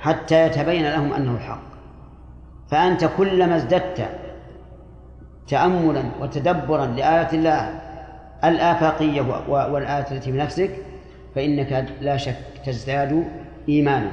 حتى 0.00 0.46
يتبين 0.46 0.84
لهم 0.84 1.12
أنه 1.12 1.34
الحق 1.34 1.62
فأنت 2.68 3.10
كلما 3.16 3.56
ازددت 3.56 4.08
تأملا 5.48 6.02
وتدبرا 6.20 6.86
لآيات 6.86 7.34
الله 7.34 7.80
الآفاقية 8.44 9.20
والآيات 9.48 10.12
التي 10.12 10.32
في 10.32 10.38
نفسك 10.38 10.70
فإنك 11.36 11.86
لا 12.00 12.16
شك 12.16 12.36
تزداد 12.64 13.24
إيمانا. 13.68 14.10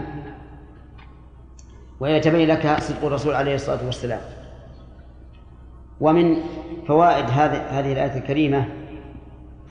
ويتبين 2.00 2.48
لك 2.48 2.80
صدق 2.80 3.06
الرسول 3.06 3.34
عليه 3.34 3.56
الصلاة 3.56 3.86
والسلام. 3.86 4.22
ومن 6.00 6.36
فوائد 6.88 7.26
هذه 7.26 7.92
الآية 7.92 8.18
الكريمة 8.18 8.66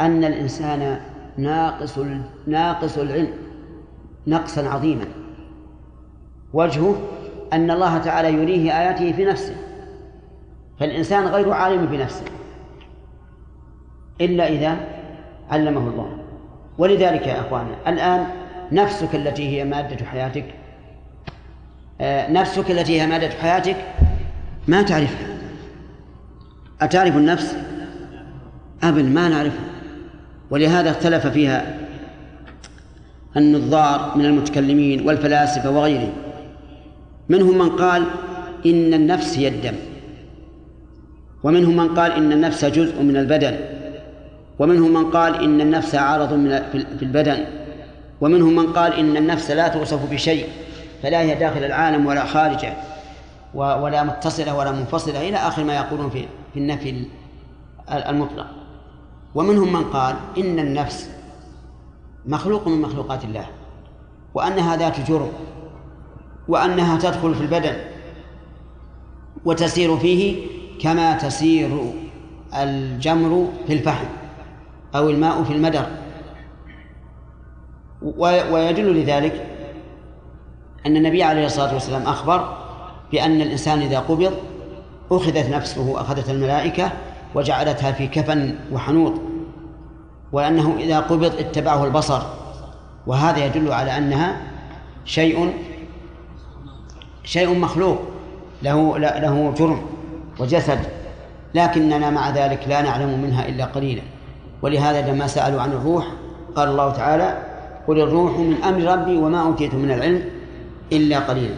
أن 0.01 0.25
الإنسان 0.25 1.01
ناقص 1.39 1.99
ناقص 2.47 2.99
العلم 2.99 3.33
نقصا 4.27 4.69
عظيما. 4.69 5.05
وجهه 6.53 6.97
أن 7.53 7.71
الله 7.71 7.99
تعالى 7.99 8.33
يريه 8.33 8.81
آياته 8.81 9.13
في 9.13 9.25
نفسه. 9.25 9.57
فالإنسان 10.81 11.27
غير 11.27 11.53
عالم 11.53 11.87
بنفسه 11.87 12.25
إلا 14.21 14.49
إذا 14.49 14.77
علمه 15.51 15.89
الله. 15.89 16.22
ولذلك 16.79 17.27
يا 17.27 17.41
أخوانا 17.41 17.75
الآن 17.87 18.27
نفسك 18.73 19.15
التي 19.15 19.49
هي 19.49 19.65
مادة 19.65 20.05
حياتك 20.05 20.45
آه، 22.01 22.31
نفسك 22.33 22.71
التي 22.71 23.01
هي 23.01 23.07
مادة 23.07 23.31
حياتك 23.31 23.77
ما 24.69 24.83
تعرفها؟ 24.83 25.27
أتعرف 26.81 27.17
النفس؟ 27.17 27.57
أبدا 28.83 29.03
ما 29.03 29.29
نعرفها 29.29 29.65
ولهذا 30.51 30.91
اختلف 30.91 31.27
فيها 31.27 31.77
النظار 33.37 34.13
من 34.17 34.25
المتكلمين 34.25 35.07
والفلاسفة 35.07 35.71
وغيرهم. 35.71 36.13
منهم 37.29 37.59
من 37.59 37.69
قال 37.69 38.03
إن 38.67 38.95
النفس 38.95 39.39
هي 39.39 39.49
الدم 39.49 39.75
ومنهم 41.43 41.77
من 41.77 41.89
قال 41.89 42.13
إن 42.13 42.33
النفس 42.33 42.65
جزء 42.65 43.03
من 43.03 43.17
البدن. 43.17 43.57
ومنهم 44.59 44.95
من 44.95 45.11
قال 45.11 45.45
إن 45.45 45.61
النفس 45.61 45.95
عارض 45.95 46.33
من 46.33 46.63
في 46.73 47.03
البدن. 47.03 47.45
ومنهم 48.21 48.57
من 48.57 48.73
قال 48.73 48.95
إن 48.95 49.17
النفس 49.17 49.51
لا 49.51 49.69
توصف 49.69 50.11
بشيء 50.11 50.49
فلا 51.03 51.21
هي 51.21 51.35
داخل 51.35 51.65
العالم 51.65 52.07
ولا 52.07 52.25
خارجه 52.25 52.75
ولا 53.55 54.03
متصلة 54.03 54.57
ولا 54.57 54.73
منفصلة 54.73 55.29
إلى 55.29 55.37
آخر 55.37 55.65
ما 55.65 55.77
يقولون 55.77 56.11
في 56.11 56.27
في 56.55 56.59
النفي 56.61 57.05
المطلق. 57.91 58.47
ومنهم 59.35 59.73
من 59.73 59.85
قال 59.85 60.17
إن 60.39 60.59
النفس 60.59 61.11
مخلوق 62.27 62.69
من 62.69 62.81
مخلوقات 62.81 63.25
الله 63.25 63.47
وأنها 64.35 64.77
ذات 64.77 65.01
جرم 65.09 65.33
وأنها 66.49 66.99
تدخل 66.99 67.35
في 67.35 67.41
البدن 67.41 67.77
وتسير 69.45 69.97
فيه 69.97 70.47
كما 70.81 71.15
تسير 71.15 71.93
الجمر 72.55 73.49
في 73.67 73.73
الفحم. 73.73 74.07
أو 74.95 75.11
الماء 75.11 75.43
في 75.43 75.53
المدر. 75.53 75.87
ويدل 78.51 79.03
لذلك 79.03 79.47
أن 80.87 80.97
النبي 80.97 81.23
عليه 81.23 81.47
الصلاة 81.47 81.75
والسلام 81.75 82.03
أخبر 82.03 82.57
بأن 83.13 83.41
الإنسان 83.41 83.81
إذا 83.81 83.99
قبض 83.99 84.33
أخذت 85.11 85.51
نفسه 85.51 86.01
أخذت 86.01 86.31
الملائكة 86.31 86.93
وجعلتها 87.35 87.93
في 87.93 88.07
كفن 88.07 88.55
وحنوط 88.73 89.13
وأنه 90.33 90.77
إذا 90.79 91.01
قبض 91.01 91.35
اتبعه 91.39 91.85
البصر. 91.85 92.23
وهذا 93.07 93.47
يدل 93.47 93.73
على 93.73 93.99
أنها 93.99 94.37
شيء 95.05 95.55
شيء 97.25 97.59
مخلوق 97.59 97.99
له 98.63 98.99
له 98.99 99.55
جرم 99.59 99.83
وجسد. 100.39 100.79
لكننا 101.55 102.11
مع 102.11 102.31
ذلك 102.31 102.69
لا 102.69 102.83
نعلم 102.83 103.23
منها 103.23 103.49
إلا 103.49 103.65
قليلا. 103.65 104.03
ولهذا 104.63 105.11
لما 105.13 105.27
سألوا 105.27 105.61
عن 105.63 105.73
الروح 105.73 106.07
قال 106.57 106.69
الله 106.69 106.93
تعالى 106.93 107.39
قل 107.89 108.01
الروح 108.01 108.33
من 108.39 108.63
أمر 108.63 108.93
ربي 108.93 109.17
وما 109.17 109.41
أوتيت 109.43 109.75
من 109.75 109.91
العلم 109.91 110.25
إلا 110.93 111.19
قليلا. 111.19 111.55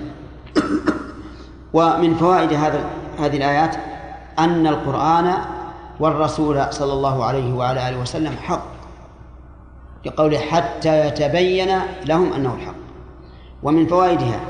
ومن 1.77 2.15
فوائد 2.15 2.53
هذا 2.53 2.81
هذه 3.19 3.37
الآيات 3.37 3.77
أن 4.39 4.67
القرآن 4.67 5.35
والرسول 6.01 6.67
صلى 6.71 6.93
الله 6.93 7.25
عليه 7.25 7.55
وعلى 7.55 7.89
آله 7.89 8.01
وسلم 8.01 8.33
حق 8.43 8.65
لقوله 10.07 10.39
حتى 10.39 11.07
يتبين 11.07 11.79
لهم 12.07 12.33
أنه 12.33 12.55
الحق. 12.55 12.75
ومن 13.63 13.87
فوائدها 13.87 14.41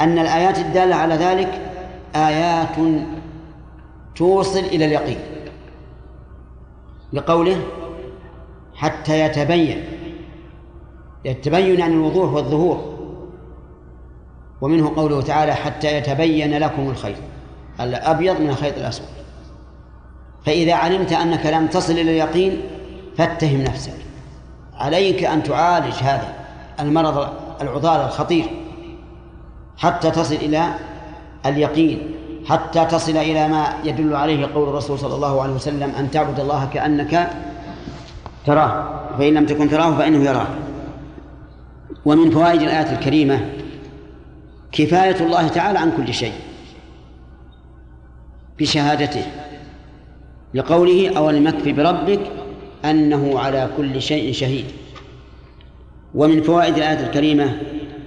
أن 0.00 0.18
الآيات 0.18 0.58
الدالة 0.58 0.94
على 0.96 1.14
ذلك 1.14 1.60
آيات 2.16 2.76
توصل 4.16 4.58
إلى 4.58 4.84
اليقين 4.84 5.18
لقوله 7.12 7.56
حتى 8.74 9.20
يتبين. 9.20 9.84
التبين 11.26 11.82
عن 11.82 11.92
الوضوح 11.92 12.32
والظهور. 12.32 12.92
ومنه 14.60 14.96
قوله 14.96 15.22
تعالى 15.22 15.54
حتى 15.54 15.96
يتبين 15.96 16.58
لكم 16.58 16.90
الخيط 16.90 17.16
الأبيض 17.80 18.40
من 18.40 18.48
الخيط 18.48 18.78
الأسود. 18.78 19.06
فإذا 20.46 20.74
علمت 20.74 21.12
أنك 21.12 21.46
لم 21.46 21.66
تصل 21.66 21.92
إلى 21.92 22.10
اليقين 22.10 22.60
فاتهم 23.16 23.62
نفسك. 23.62 23.92
عليك 24.74 25.24
أن 25.24 25.42
تعالج 25.42 25.94
هذا 25.94 26.34
المرض 26.80 27.28
العضال 27.60 28.00
الخطير. 28.00 28.46
حتى 29.76 30.10
تصل 30.10 30.34
إلى 30.34 30.74
اليقين. 31.46 32.14
حتى 32.48 32.84
تصل 32.84 33.16
إلى 33.16 33.48
ما 33.48 33.74
يدل 33.84 34.16
عليه 34.16 34.46
قول 34.54 34.68
الرسول 34.68 34.98
صلى 34.98 35.14
الله 35.14 35.42
عليه 35.42 35.52
وسلم 35.52 35.90
أن 35.98 36.10
تعبد 36.10 36.40
الله 36.40 36.68
كأنك 36.74 37.30
تراه. 38.46 39.00
فإن 39.18 39.34
لم 39.34 39.46
تكن 39.46 39.68
تراه 39.68 39.98
فإنه 39.98 40.24
يراك 40.24 40.48
ومن 42.04 42.30
فوائد 42.30 42.62
الآية 42.62 42.92
الكريمة 42.92 43.40
كفاية 44.72 45.20
الله 45.20 45.48
تعالى 45.48 45.78
عن 45.78 45.92
كل 45.96 46.14
شيء 46.14 46.32
بشهادته 48.58 49.24
لقوله 50.54 51.16
أولم 51.16 51.46
يكف 51.46 51.68
بربك 51.68 52.20
أنه 52.84 53.38
على 53.38 53.70
كل 53.76 54.02
شيء 54.02 54.32
شهيد. 54.32 54.64
ومن 56.14 56.42
فوائد 56.42 56.76
الآية 56.76 57.06
الكريمة 57.06 57.56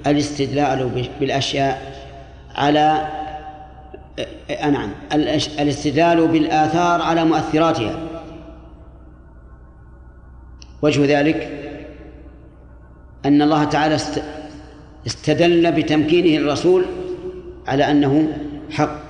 الاستدلال 0.07 1.07
بالأشياء 1.19 1.95
على 2.55 3.07
نعم 4.49 4.89
الاستدلال 5.59 6.27
بالآثار 6.27 7.01
على 7.01 7.25
مؤثراتها. 7.25 8.14
وجه 10.81 11.19
ذلك 11.19 11.49
أن 13.25 13.41
الله 13.41 13.63
تعالى 13.63 13.97
استدل 15.07 15.71
بتمكينه 15.71 16.43
الرسول 16.43 16.85
على 17.67 17.91
أنه 17.91 18.27
حق. 18.71 19.05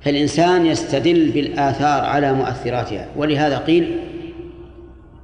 فالإنسان 0.00 0.66
يستدل 0.66 1.30
بالآثار 1.30 2.04
على 2.04 2.32
مؤثراتها 2.32 3.08
ولهذا 3.16 3.58
قيل 3.58 4.00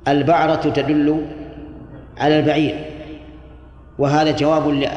البعرة 0.09 0.71
تدل 0.71 1.27
على 2.19 2.39
البعير. 2.39 2.85
وهذا 3.99 4.31
جواب 4.31 4.89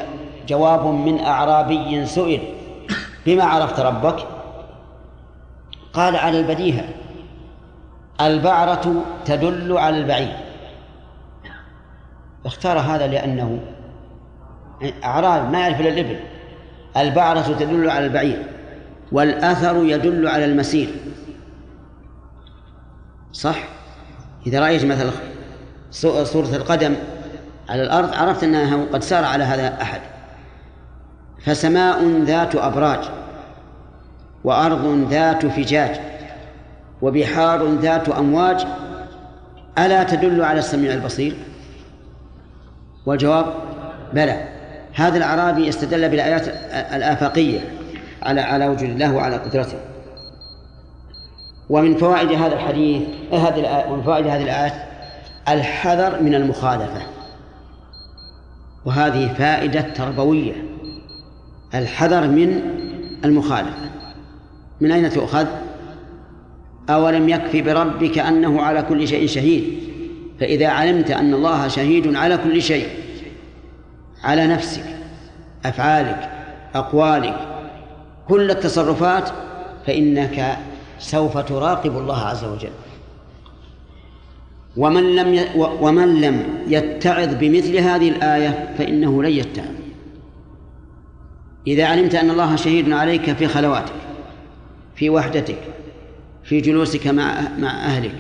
جواب 0.48 0.86
من 0.86 1.20
أعرابي 1.20 2.06
سئل 2.06 2.40
بما 3.26 3.44
عرفت 3.44 3.80
ربك؟ 3.80 4.16
قال 5.94 6.16
على 6.16 6.40
البديهة. 6.40 6.84
البعرة 8.22 9.04
تدل 9.26 9.78
على 9.78 9.98
البعير. 9.98 10.38
اختار 12.46 12.80
هذا 12.80 13.08
لأنه 13.08 13.60
أعراب 15.04 15.52
ما 15.52 15.60
يعرف 15.60 15.82
إلا 15.82 15.90
الإبل. 15.90 16.20
البعرة 16.98 17.42
تدل 17.42 17.90
على 17.90 18.06
البعير 18.06 18.44
والأثر 19.12 19.84
يدل 19.84 20.28
على 20.28 20.46
المسير. 20.46 20.90
صح؟ 23.32 23.58
إذا 24.48 24.60
رأيت 24.60 24.86
مثلا 24.86 25.12
صورة 26.24 26.56
القدم 26.56 26.96
على 27.70 27.84
الأرض 27.84 28.14
عرفت 28.14 28.44
أنها 28.44 28.86
قد 28.94 29.04
سار 29.04 29.26
على 29.26 29.44
هذا 29.44 29.82
أحد. 29.82 30.02
فسماء 31.46 32.08
ذات 32.22 32.56
أبراج 32.56 33.00
وأرض 34.44 35.08
ذات 35.10 35.46
فجاج. 35.46 36.15
وبحار 37.06 37.74
ذات 37.74 38.10
أمواج 38.10 38.66
ألا 39.78 40.04
تدل 40.04 40.42
على 40.42 40.60
السميع 40.60 40.94
البصير؟ 40.94 41.36
والجواب 43.06 43.46
بلى. 44.14 44.48
هذا 44.94 45.18
الأعرابي 45.18 45.70
استدل 45.70 46.10
بالآيات 46.10 46.48
الآفاقية 46.96 47.60
على 48.24 48.42
على 48.42 48.68
وجود 48.68 48.90
الله 48.90 49.16
وعلى 49.16 49.36
قدرته. 49.36 49.78
ومن 51.70 51.98
فوائد 51.98 52.32
هذا 52.32 52.54
الحديث 52.54 53.02
هذه 53.34 53.86
ومن 53.90 54.04
فوائد 54.04 54.28
هذه 54.28 54.44
الآيات 54.44 54.74
الحذر 55.50 56.22
من 56.22 56.36
المخالفة. 56.36 57.02
وهذه 58.86 59.34
فائدة 59.34 59.82
تربوية 59.82 60.54
الحذر 61.76 62.28
من 62.28 62.62
المخالفة. 63.26 63.90
من 64.82 64.92
أين 64.92 65.10
تؤخذ؟ 65.10 65.46
أولم 66.90 67.30
يكفي 67.30 67.62
بربك 67.62 68.18
أنه 68.18 68.62
على 68.62 68.82
كل 68.82 69.08
شيء 69.08 69.28
شهيد؟ 69.28 69.64
فإذا 70.40 70.68
علمت 70.68 71.12
أن 71.12 71.34
الله 71.34 71.68
شهيد 71.68 72.16
على 72.16 72.38
كل 72.38 72.62
شيء 72.62 72.88
على 74.24 74.48
نفسك 74.48 74.84
أفعالك 75.66 76.30
أقوالك 76.76 77.38
كل 78.28 78.52
التصرفات 78.52 79.30
فإنك 79.88 80.58
سوف 81.00 81.38
تراقب 81.38 81.98
الله 81.98 82.20
عز 82.20 82.44
وجل. 82.44 82.70
ومن 84.78 85.16
لم 85.16 85.34
ي... 85.34 85.46
ومن 85.56 86.22
لم 86.22 86.44
يتعظ 86.68 87.36
بمثل 87.40 87.78
هذه 87.78 88.10
الآية 88.10 88.76
فإنه 88.78 89.24
لن 89.24 89.32
يتعظ. 89.32 89.76
إذا 91.68 91.86
علمت 91.86 92.16
أن 92.16 92.30
الله 92.30 92.56
شهيد 92.56 92.92
عليك 92.92 93.34
في 93.34 93.48
خلواتك 93.48 93.94
في 94.96 95.10
وحدتك 95.10 95.58
في 96.46 96.62
جلوسك 96.62 97.08
مع 97.08 97.42
مع 97.60 97.70
أهلك 97.70 98.16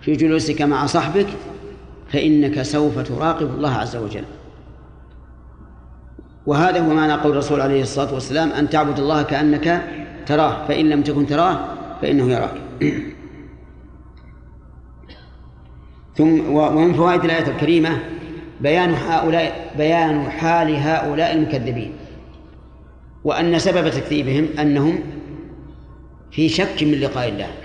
في 0.00 0.12
جلوسك 0.12 0.62
مع 0.62 0.86
صحبك 0.86 1.26
فإنك 2.12 2.62
سوف 2.62 2.98
تراقب 2.98 3.54
الله 3.54 3.72
عز 3.72 3.96
وجل. 3.96 4.24
وهذا 6.46 6.80
هو 6.80 6.94
معنى 6.94 7.12
قول 7.12 7.32
الرسول 7.32 7.60
عليه 7.60 7.82
الصلاة 7.82 8.14
والسلام 8.14 8.50
أن 8.50 8.70
تعبد 8.70 8.98
الله 8.98 9.22
كأنك 9.22 9.84
تراه 10.26 10.66
فإن 10.66 10.88
لم 10.88 11.02
تكن 11.02 11.26
تراه 11.26 11.58
فإنه 12.02 12.32
يراك. 12.32 12.54
ثم 16.16 16.54
ومن 16.54 16.92
فوائد 16.92 17.24
الآية 17.24 17.48
الكريمة 17.48 17.98
بيان 18.60 18.94
هؤلاء 18.94 19.74
بيان 19.78 20.30
حال 20.30 20.76
هؤلاء 20.76 21.32
المكذبين. 21.32 21.92
وأن 23.24 23.58
سبب 23.58 23.90
تكذيبهم 23.90 24.48
أنهم 24.58 25.00
في 26.30 26.48
شك 26.48 26.82
من 26.82 27.00
لقاء 27.00 27.28
الله. 27.28 27.59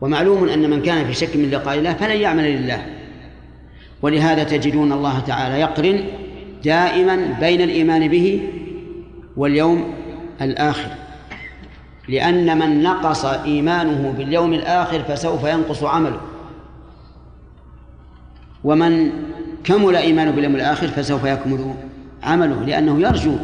ومعلوم 0.00 0.48
أن 0.48 0.70
من 0.70 0.82
كان 0.82 1.06
في 1.06 1.14
شك 1.14 1.36
من 1.36 1.50
لقاء 1.50 1.78
الله 1.78 1.92
فلن 1.92 2.20
يعمل 2.20 2.44
لله. 2.44 2.86
ولهذا 4.02 4.44
تجدون 4.44 4.92
الله 4.92 5.20
تعالى 5.20 5.60
يقرن 5.60 6.04
دائما 6.64 7.16
بين 7.40 7.60
الإيمان 7.60 8.08
به 8.08 8.48
واليوم 9.36 9.94
الآخر. 10.42 10.90
لأن 12.08 12.58
من 12.58 12.82
نقص 12.82 13.24
إيمانه 13.24 14.14
باليوم 14.18 14.54
الآخر 14.54 15.02
فسوف 15.02 15.44
ينقص 15.44 15.84
عمله. 15.84 16.20
ومن 18.64 19.10
كمل 19.64 19.96
إيمانه 19.96 20.30
باليوم 20.30 20.56
الآخر 20.56 20.88
فسوف 20.88 21.24
يكمل 21.24 21.74
عمله 22.22 22.64
لأنه 22.64 23.00
يرجو 23.00 23.36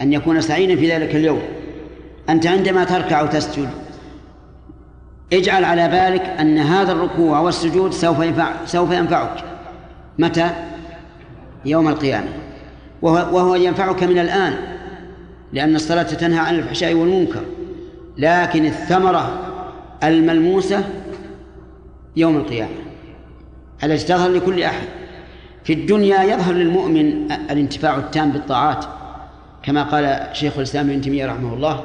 أن 0.00 0.12
يكون 0.12 0.40
سعيدا 0.40 0.76
في 0.76 0.92
ذلك 0.92 1.16
اليوم. 1.16 1.42
أنت 2.28 2.46
عندما 2.46 2.84
تركع 2.84 3.22
وتسجد 3.22 3.68
اجعل 5.32 5.64
على 5.64 5.88
بالك 5.88 6.22
أن 6.40 6.58
هذا 6.58 6.92
الركوع 6.92 7.40
والسجود 7.40 7.92
سوف 7.92 8.20
ينفع 8.20 8.52
سوف 8.66 8.90
ينفعك. 8.90 9.44
متى؟ 10.18 10.50
يوم 11.64 11.88
القيامة. 11.88 12.28
وهو, 13.02 13.36
وهو 13.36 13.54
ينفعك 13.54 14.02
من 14.02 14.18
الآن 14.18 14.54
لأن 15.52 15.74
الصلاة 15.74 16.02
تنهى 16.02 16.38
عن 16.38 16.54
الفحشاء 16.54 16.94
والمنكر. 16.94 17.40
لكن 18.18 18.64
الثمرة 18.64 19.38
الملموسة 20.04 20.84
يوم 22.16 22.36
القيامة. 22.36 22.70
التي 23.84 24.06
تظهر 24.06 24.30
لكل 24.30 24.62
أحد. 24.62 24.86
في 25.64 25.72
الدنيا 25.72 26.22
يظهر 26.22 26.54
للمؤمن 26.54 27.32
الانتفاع 27.32 27.96
التام 27.96 28.30
بالطاعات. 28.30 28.84
كما 29.62 29.82
قال 29.82 30.26
شيخ 30.32 30.56
الإسلام 30.56 30.90
ابن 30.90 31.00
تيمية 31.00 31.26
رحمه 31.26 31.54
الله 31.54 31.84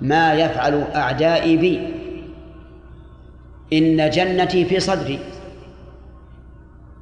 ما 0.00 0.34
يفعل 0.34 0.84
أعدائي 0.94 1.56
بي 1.56 2.01
إن 3.72 4.10
جنتي 4.10 4.64
في 4.64 4.80
صدري. 4.80 5.18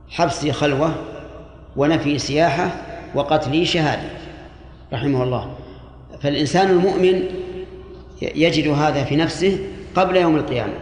حبسي 0.09 0.53
خلوة 0.53 0.95
ونفي 1.77 2.19
سياحة 2.19 2.83
وقتلي 3.15 3.65
شهادة. 3.65 4.11
رحمه 4.93 5.23
الله. 5.23 5.55
فالإنسان 6.21 6.71
المؤمن 6.71 7.23
يجد 8.23 8.69
هذا 8.69 9.05
في 9.05 9.17
نفسه 9.17 9.59
قبل 9.95 10.17
يوم 10.17 10.37
القيامة. 10.37 10.75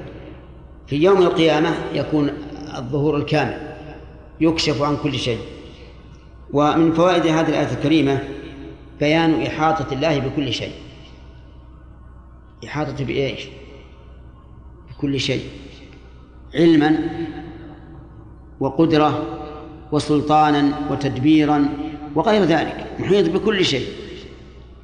في 0.86 0.97
يوم 0.97 1.22
القيامة 1.22 1.74
يكون 1.95 2.30
الظهور 2.78 3.16
الكامل 3.16 3.74
يكشف 4.41 4.82
عن 4.82 4.97
كل 4.97 5.18
شيء. 5.18 5.39
ومن 6.53 6.93
فوائد 6.93 7.26
هذه 7.26 7.49
الآية 7.49 7.72
الكريمة 7.72 8.22
بيان 9.01 9.43
إحاطة 9.43 9.95
الله 9.95 10.18
بكل 10.18 10.53
شيء. 10.53 10.72
إحاطة 12.64 13.05
بإيش؟ 13.05 13.49
بكل 14.91 15.20
شيء. 15.20 15.43
علما 16.55 16.99
وقدرة 18.61 19.26
وسلطانا 19.92 20.72
وتدبيرا 20.90 21.68
وغير 22.14 22.44
ذلك 22.44 22.86
محيط 22.99 23.30
بكل 23.30 23.64
شيء 23.64 23.86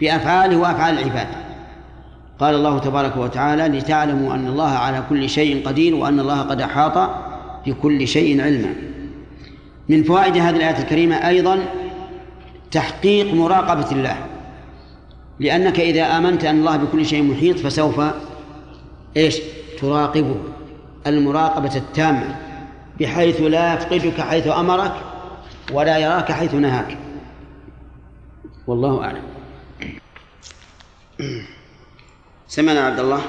بأفعاله 0.00 0.56
وأفعال 0.56 0.98
العباد. 0.98 1.26
قال 2.38 2.54
الله 2.54 2.78
تبارك 2.78 3.16
وتعالى 3.16 3.78
لتعلموا 3.78 4.34
أن 4.34 4.46
الله 4.46 4.68
على 4.68 5.02
كل 5.08 5.28
شيء 5.28 5.68
قدير 5.68 5.94
وأن 5.94 6.20
الله 6.20 6.40
قد 6.40 6.60
أحاط 6.60 7.10
بكل 7.66 8.08
شيء 8.08 8.42
علما. 8.42 8.74
من 9.88 10.02
فوائد 10.02 10.36
هذه 10.36 10.56
الآية 10.56 10.78
الكريمة 10.78 11.28
أيضا 11.28 11.58
تحقيق 12.70 13.34
مراقبة 13.34 13.92
الله 13.92 14.16
لأنك 15.40 15.80
إذا 15.80 16.18
آمنت 16.18 16.44
أن 16.44 16.58
الله 16.58 16.76
بكل 16.76 17.06
شيء 17.06 17.22
محيط 17.22 17.58
فسوف 17.58 18.00
إيش؟ 19.16 19.40
تراقبه. 19.80 20.36
المراقبة 21.06 21.76
التامة 21.76 22.36
بحيث 23.00 23.40
لا 23.40 23.74
يفقدك 23.74 24.20
حيث 24.20 24.46
أمرك 24.46 24.92
ولا 25.72 25.98
يراك 25.98 26.32
حيث 26.32 26.54
نهاك. 26.54 26.98
والله 28.66 29.04
أعلم. 29.04 29.22
سمعنا 32.48 32.80
عبد 32.86 32.98
الله. 32.98 33.20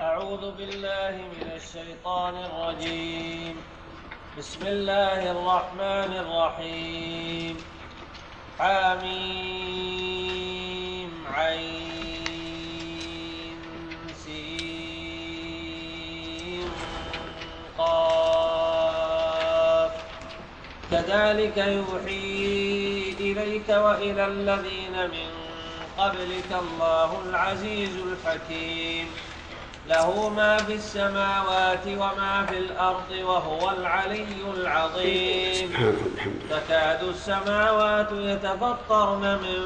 أعوذ 0.00 0.56
بالله 0.56 1.16
من 1.40 1.50
الشيطان 1.56 2.34
الرجيم. 2.34 3.56
بسم 4.38 4.66
الله 4.66 5.30
الرحمن 5.30 6.12
الرحيم. 6.16 7.56
حميم 8.58 9.04
عين. 11.34 11.83
قاف 19.74 19.92
كذلك 20.90 21.56
يوحي 21.56 23.14
إليك 23.20 23.68
وإلى 23.68 24.26
الذين 24.26 24.96
من 25.14 25.28
قبلك 25.98 26.50
الله 26.52 27.22
العزيز 27.28 27.94
الحكيم. 27.96 29.06
له 29.88 30.28
ما 30.28 30.56
في 30.56 30.74
السماوات 30.74 31.86
وما 31.86 32.46
في 32.48 32.58
الأرض 32.58 33.10
وهو 33.22 33.70
العلي 33.70 34.26
العظيم. 34.56 35.72
تكاد 36.50 37.02
السماوات 37.02 38.12
يتفطرن 38.12 39.38
من 39.44 39.58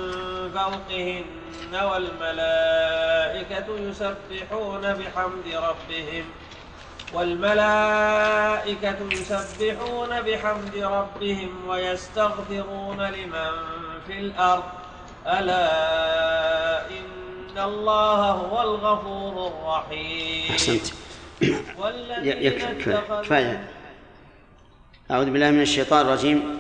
فوقهن 0.55 1.75
والملائكة 1.91 3.69
يسبحون 3.79 4.95
بحمد 4.95 5.47
ربهم. 5.55 6.25
والملائكة 7.12 8.96
يسبحون 9.12 10.20
بحمد 10.20 10.76
ربهم 10.76 11.68
ويستغفرون 11.68 13.00
لمن 13.00 13.52
في 14.06 14.18
الأرض. 14.18 14.62
ألا 15.26 15.70
إن 16.90 17.59
الله 17.59 18.30
هو 18.30 18.62
الغفور 18.62 19.34
الرحيم. 19.46 20.50
أحسنت. 20.50 20.86
يكفي 22.22 22.92
كفاية. 23.22 23.68
أعوذ 25.11 25.30
بالله 25.30 25.50
من 25.50 25.62
الشيطان 25.62 26.06
الرجيم. 26.06 26.59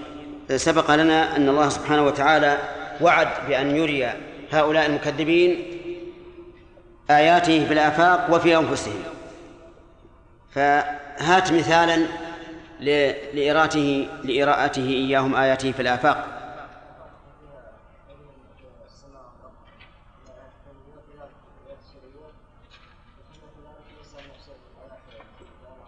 سبق 0.56 0.94
لنا 0.94 1.36
أن 1.36 1.48
الله 1.48 1.68
سبحانه 1.68 2.06
وتعالى 2.06 2.58
وعد 3.00 3.28
بأن 3.48 3.76
يري 3.76 4.12
هؤلاء 4.52 4.86
المكذبين 4.86 5.50
آياته 7.10 7.66
في 7.66 7.72
الآفاق 7.72 8.34
وفي 8.34 8.56
أنفسهم. 8.56 9.02
فهات 10.50 11.52
مثالا 11.52 12.06
لإراته 13.34 14.08
لإراءته 14.24 14.88
إياهم 14.88 15.34
آياته 15.34 15.72
في 15.72 15.82
الآفاق. 15.82 16.34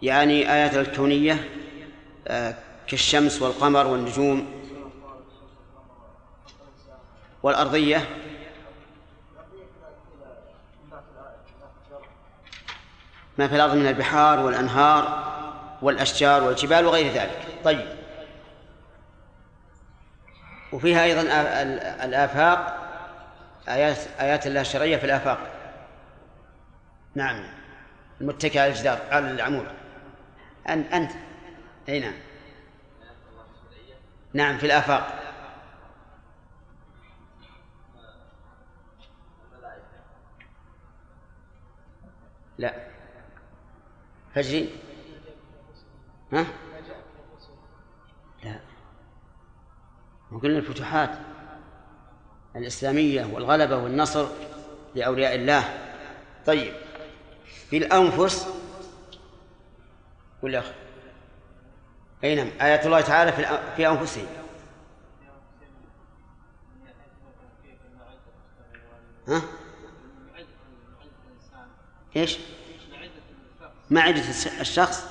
يعني 0.01 0.53
آيات 0.53 0.75
الكونية 0.75 1.49
آه، 2.27 2.55
كالشمس 2.87 3.41
والقمر 3.41 3.87
والنجوم 3.87 4.61
والأرضية. 7.43 8.09
ما 13.37 13.47
في 13.47 13.55
الأرض 13.55 13.75
من 13.75 13.87
البحار 13.87 14.39
والأنهار 14.39 15.31
والأشجار 15.81 16.43
والجبال 16.43 16.85
وغير 16.85 17.13
ذلك. 17.13 17.47
طيب. 17.63 17.95
وفيها 20.71 21.03
أيضا 21.03 21.21
الآفاق 22.05 22.77
آيات 23.67 23.97
آيات 24.19 24.47
الله 24.47 24.61
الشرعية 24.61 24.97
في 24.97 25.05
الآفاق. 25.05 25.39
نعم. 27.15 27.43
المتكئ 28.21 28.59
على 28.59 28.71
الجدار 28.71 28.99
على 29.11 29.31
العمود. 29.31 29.65
أنت 30.69 30.93
أنت. 30.93 31.11
أي 31.89 31.99
نعم. 31.99 32.13
نعم 34.33 34.57
في 34.57 34.65
الآفاق. 34.65 35.17
لا. 42.57 42.90
فجري 44.35 44.69
ها؟ 46.33 46.45
لا 48.43 48.59
وقلنا 50.31 50.57
الفتوحات 50.57 51.09
الإسلامية 52.55 53.25
والغلبة 53.25 53.77
والنصر 53.77 54.27
لأولياء 54.95 55.35
الله 55.35 55.63
طيب 56.45 56.73
في 57.69 57.77
الأنفس 57.77 58.47
ولا 60.41 60.63
أي 62.23 62.35
نعم 62.35 62.49
آيات 62.61 62.85
الله 62.85 63.01
تعالى 63.01 63.31
في 63.31 63.59
في 63.75 63.87
أنفسهم 63.87 64.27
ها؟ 69.27 69.41
إيش؟ 72.15 72.39
معدة 73.91 74.23
الشخص. 74.61 75.05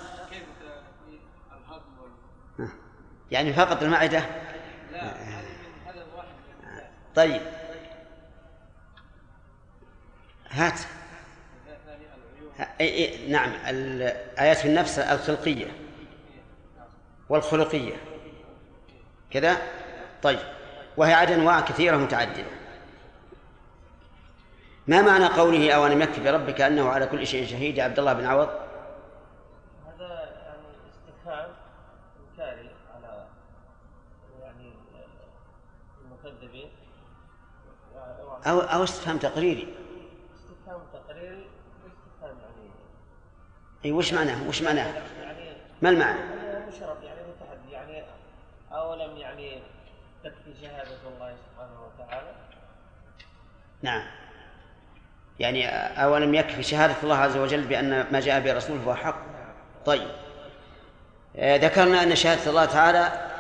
يعني 3.30 3.52
فقط 3.52 3.82
المعدة؟ 3.82 4.22
طيب. 7.14 7.42
هات. 10.50 10.80
أي 12.80 12.94
أي 12.94 13.28
نعم 13.28 13.52
الآيات 13.68 14.56
في 14.56 14.68
النفس 14.68 14.98
الخلقية 14.98 15.66
والخلقية. 17.28 17.96
كذا؟ 19.30 19.56
طيب. 20.22 20.38
وهي 20.96 21.14
عاد 21.14 21.30
أنواع 21.30 21.60
كثيرة 21.60 21.96
متعددة. 21.96 22.60
ما 24.86 25.02
معنى 25.02 25.26
قوله 25.26 25.72
أو 25.72 25.86
لم 25.86 26.02
يكفي 26.02 26.20
بربك 26.20 26.60
أنه 26.60 26.88
على 26.88 27.06
كل 27.06 27.26
شيء 27.26 27.46
شهيد؟ 27.46 27.78
يا 27.78 27.84
عبد 27.84 27.98
الله 27.98 28.12
بن 28.12 28.24
عوض 28.24 28.48
هذا 29.86 30.08
يعني 30.46 30.66
استفهام 30.88 31.50
إنكاري 32.20 32.70
على 32.94 33.26
يعني 34.40 34.72
المكذبين 36.04 36.70
أو 38.46 38.60
أو 38.60 38.84
استفهام 38.84 39.18
تقريري. 39.18 39.74
استفهام 40.34 40.80
تقريري 40.92 41.46
واستفهام 41.84 42.38
يعني؟ 42.38 42.70
اي 43.84 43.92
وش 43.92 44.12
معناه؟ 44.12 44.48
وش 44.48 44.62
معناه؟ 44.62 44.86
يعني 45.22 45.50
ما 45.82 45.88
المعنى؟ 45.90 46.18
هو 46.18 46.68
مشرف 46.68 47.02
يعني 47.02 47.20
متحدي 47.28 47.72
يعني 47.72 48.04
أولم 48.72 49.16
يعني 49.16 49.62
تكفي 50.24 50.54
شهادة 50.62 50.98
الله 51.14 51.36
سبحانه 51.36 51.80
وتعالى؟ 51.86 52.32
نعم. 53.82 54.02
يعني 55.38 55.68
أولم 56.04 56.34
يكفي 56.34 56.62
شهادة 56.62 56.94
الله 57.02 57.16
عز 57.16 57.36
وجل 57.36 57.64
بأن 57.64 58.06
ما 58.12 58.20
جاء 58.20 58.40
به 58.40 58.52
رسوله 58.52 58.82
هو 58.82 58.94
حق؟ 58.94 59.22
طيب. 59.86 60.08
آه، 61.36 61.56
ذكرنا 61.56 62.02
أن 62.02 62.16
شهادة 62.16 62.50
الله 62.50 62.64
تعالى 62.64 63.30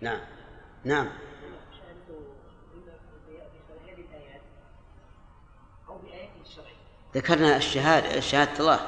نعم. 0.00 0.20
نعم. 0.84 1.08
ذكرنا 7.14 7.56
الشهادة 7.56 8.20
شهادة 8.20 8.60
الله. 8.60 8.80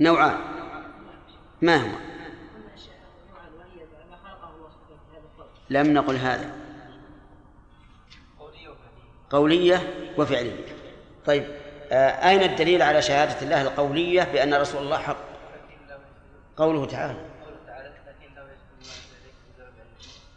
نوعان. 0.00 0.38
ما 1.62 1.76
هو 1.76 1.98
لم 5.70 5.92
نقل 5.92 6.16
هذا. 6.16 6.50
قولية 9.30 9.94
وفعلية. 10.18 10.64
طيب 11.26 11.44
آه، 11.92 12.28
أين 12.28 12.42
الدليل 12.42 12.82
على 12.82 13.02
شهادة 13.02 13.42
الله 13.42 13.62
القولية 13.62 14.22
بأن 14.22 14.54
رسول 14.54 14.82
الله 14.82 14.98
حق؟ 14.98 15.16
قوله 16.56 16.86
تعالى. 16.86 17.16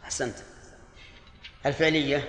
أحسنت. 0.04 0.34
الفعلية 1.66 2.28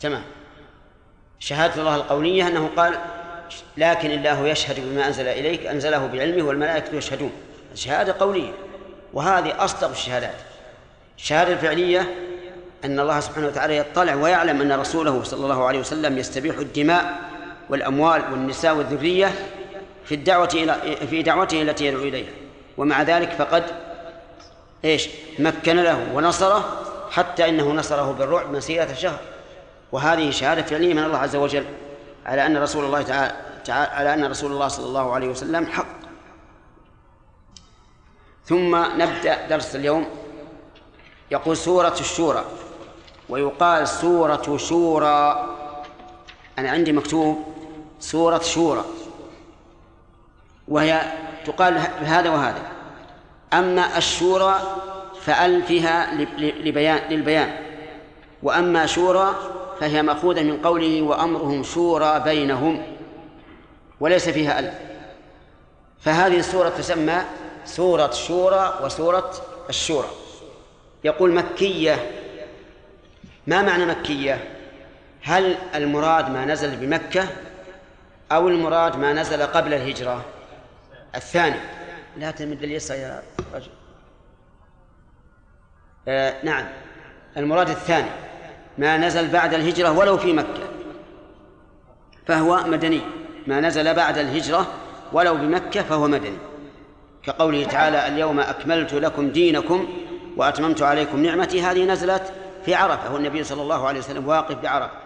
تمام. 0.00 0.22
شهادة 1.38 1.80
الله 1.80 1.96
القولية 1.96 2.46
أنه 2.46 2.70
قال 2.76 2.98
لكن 3.76 4.10
الله 4.10 4.48
يشهد 4.48 4.80
بما 4.80 5.06
أنزل 5.06 5.28
إليك 5.28 5.66
أنزله 5.66 6.06
بعلمه 6.06 6.42
والملائكة 6.42 6.96
يشهدون. 6.96 7.32
شهادة 7.74 8.14
قولية 8.20 8.52
وهذه 9.12 9.64
أصدق 9.64 9.90
الشهادات. 9.90 10.34
الشهادة 11.18 11.52
الفعلية 11.52 12.14
أن 12.84 13.00
الله 13.00 13.20
سبحانه 13.20 13.46
وتعالى 13.46 13.76
يطلع 13.76 14.14
ويعلم 14.14 14.60
أن 14.60 14.72
رسوله 14.72 15.22
صلى 15.22 15.42
الله 15.42 15.64
عليه 15.64 15.78
وسلم 15.78 16.18
يستبيح 16.18 16.58
الدماء 16.58 17.18
والأموال 17.68 18.22
والنساء 18.32 18.74
والذرية 18.76 19.32
في 20.04 20.14
الدعوة 20.14 20.50
إلى 20.54 20.96
في 21.06 21.22
دعوته 21.22 21.62
التي 21.62 21.86
يدعو 21.86 22.02
إليها. 22.02 22.30
ومع 22.76 23.02
ذلك 23.02 23.30
فقد 23.30 23.64
إيش؟ 24.84 25.08
مكن 25.38 25.76
له 25.76 26.06
ونصره 26.14 26.82
حتى 27.10 27.48
إنه 27.48 27.72
نصره 27.72 28.12
بالرعب 28.12 28.52
مسيرة 28.52 28.92
شهر. 28.92 29.18
وهذه 29.92 30.30
شهادة 30.30 30.62
فعلية 30.62 30.94
من 30.94 31.04
الله 31.04 31.18
عز 31.18 31.36
وجل 31.36 31.64
على 32.26 32.46
أن 32.46 32.56
رسول 32.56 32.84
الله 32.84 33.02
تعالى 33.02 33.32
على 33.68 34.14
أن 34.14 34.24
رسول 34.24 34.52
الله 34.52 34.68
صلى 34.68 34.86
الله 34.86 35.12
عليه 35.12 35.28
وسلم 35.28 35.66
حق. 35.66 35.86
ثم 38.44 38.76
نبدأ 38.76 39.46
درس 39.48 39.76
اليوم. 39.76 40.06
يقول 41.30 41.56
سورة 41.56 41.96
الشورى 42.00 42.44
ويقال 43.28 43.88
سورة 43.88 44.56
شورى. 44.56 45.48
أنا 46.58 46.70
عندي 46.70 46.92
مكتوب 46.92 47.44
سورة 48.00 48.38
شورى 48.38 48.84
وهي 50.68 51.02
تقال 51.46 51.78
هذا 52.00 52.30
وهذا. 52.30 52.62
أما 53.52 53.98
الشورى 53.98 54.60
فأل 55.20 55.62
فيها 55.62 56.14
لبيان 56.38 57.10
للبيان. 57.10 57.56
وأما 58.42 58.86
شورى 58.86 59.34
فهي 59.80 60.02
مأخوذة 60.02 60.42
من 60.42 60.62
قوله 60.62 61.02
وأمرهم 61.02 61.62
شورى 61.62 62.20
بينهم 62.20 62.82
وليس 64.00 64.28
فيها 64.28 64.58
ألف. 64.58 64.74
فهذه 66.00 66.38
السورة 66.38 66.68
تسمى 66.68 67.22
سورة 67.64 68.10
شورى 68.10 68.80
وسورة 68.82 69.32
الشورى. 69.68 70.08
يقول 71.04 71.32
مكية. 71.34 72.10
ما 73.46 73.62
معنى 73.62 73.86
مكية؟ 73.86 74.54
هل 75.22 75.56
المراد 75.74 76.30
ما 76.30 76.44
نزل 76.44 76.76
بمكة 76.76 77.28
أو 78.32 78.48
المراد 78.48 78.96
ما 78.96 79.12
نزل 79.12 79.42
قبل 79.42 79.74
الهجرة؟ 79.74 80.24
الثاني. 81.14 81.60
لا 82.16 82.30
تمد 82.30 82.62
اليسر 82.62 82.94
يا 82.94 83.22
رجل. 83.54 83.70
آه 86.08 86.44
نعم. 86.44 86.66
المراد 87.36 87.68
الثاني. 87.68 88.10
ما 88.80 88.96
نزل 88.96 89.28
بعد 89.28 89.54
الهجرة 89.54 89.98
ولو 89.98 90.16
في 90.16 90.32
مكة. 90.32 90.62
فهو 92.26 92.64
مدني. 92.66 93.00
ما 93.46 93.60
نزل 93.60 93.94
بعد 93.94 94.18
الهجرة 94.18 94.66
ولو 95.12 95.34
بمكة 95.34 95.82
فهو 95.82 96.08
مدني. 96.08 96.38
كقوله 97.22 97.64
تعالى 97.64 98.08
اليوم 98.08 98.40
أكملت 98.40 98.94
لكم 98.94 99.28
دينكم 99.30 99.88
وأتممت 100.36 100.82
عليكم 100.82 101.22
نعمتي. 101.22 101.62
هذه 101.62 101.84
نزلت 101.84 102.32
في 102.64 102.74
عرفة 102.74 103.14
والنبي 103.14 103.44
صلى 103.44 103.62
الله 103.62 103.88
عليه 103.88 103.98
وسلم 103.98 104.28
واقف 104.28 104.56
بعرفة. 104.62 104.99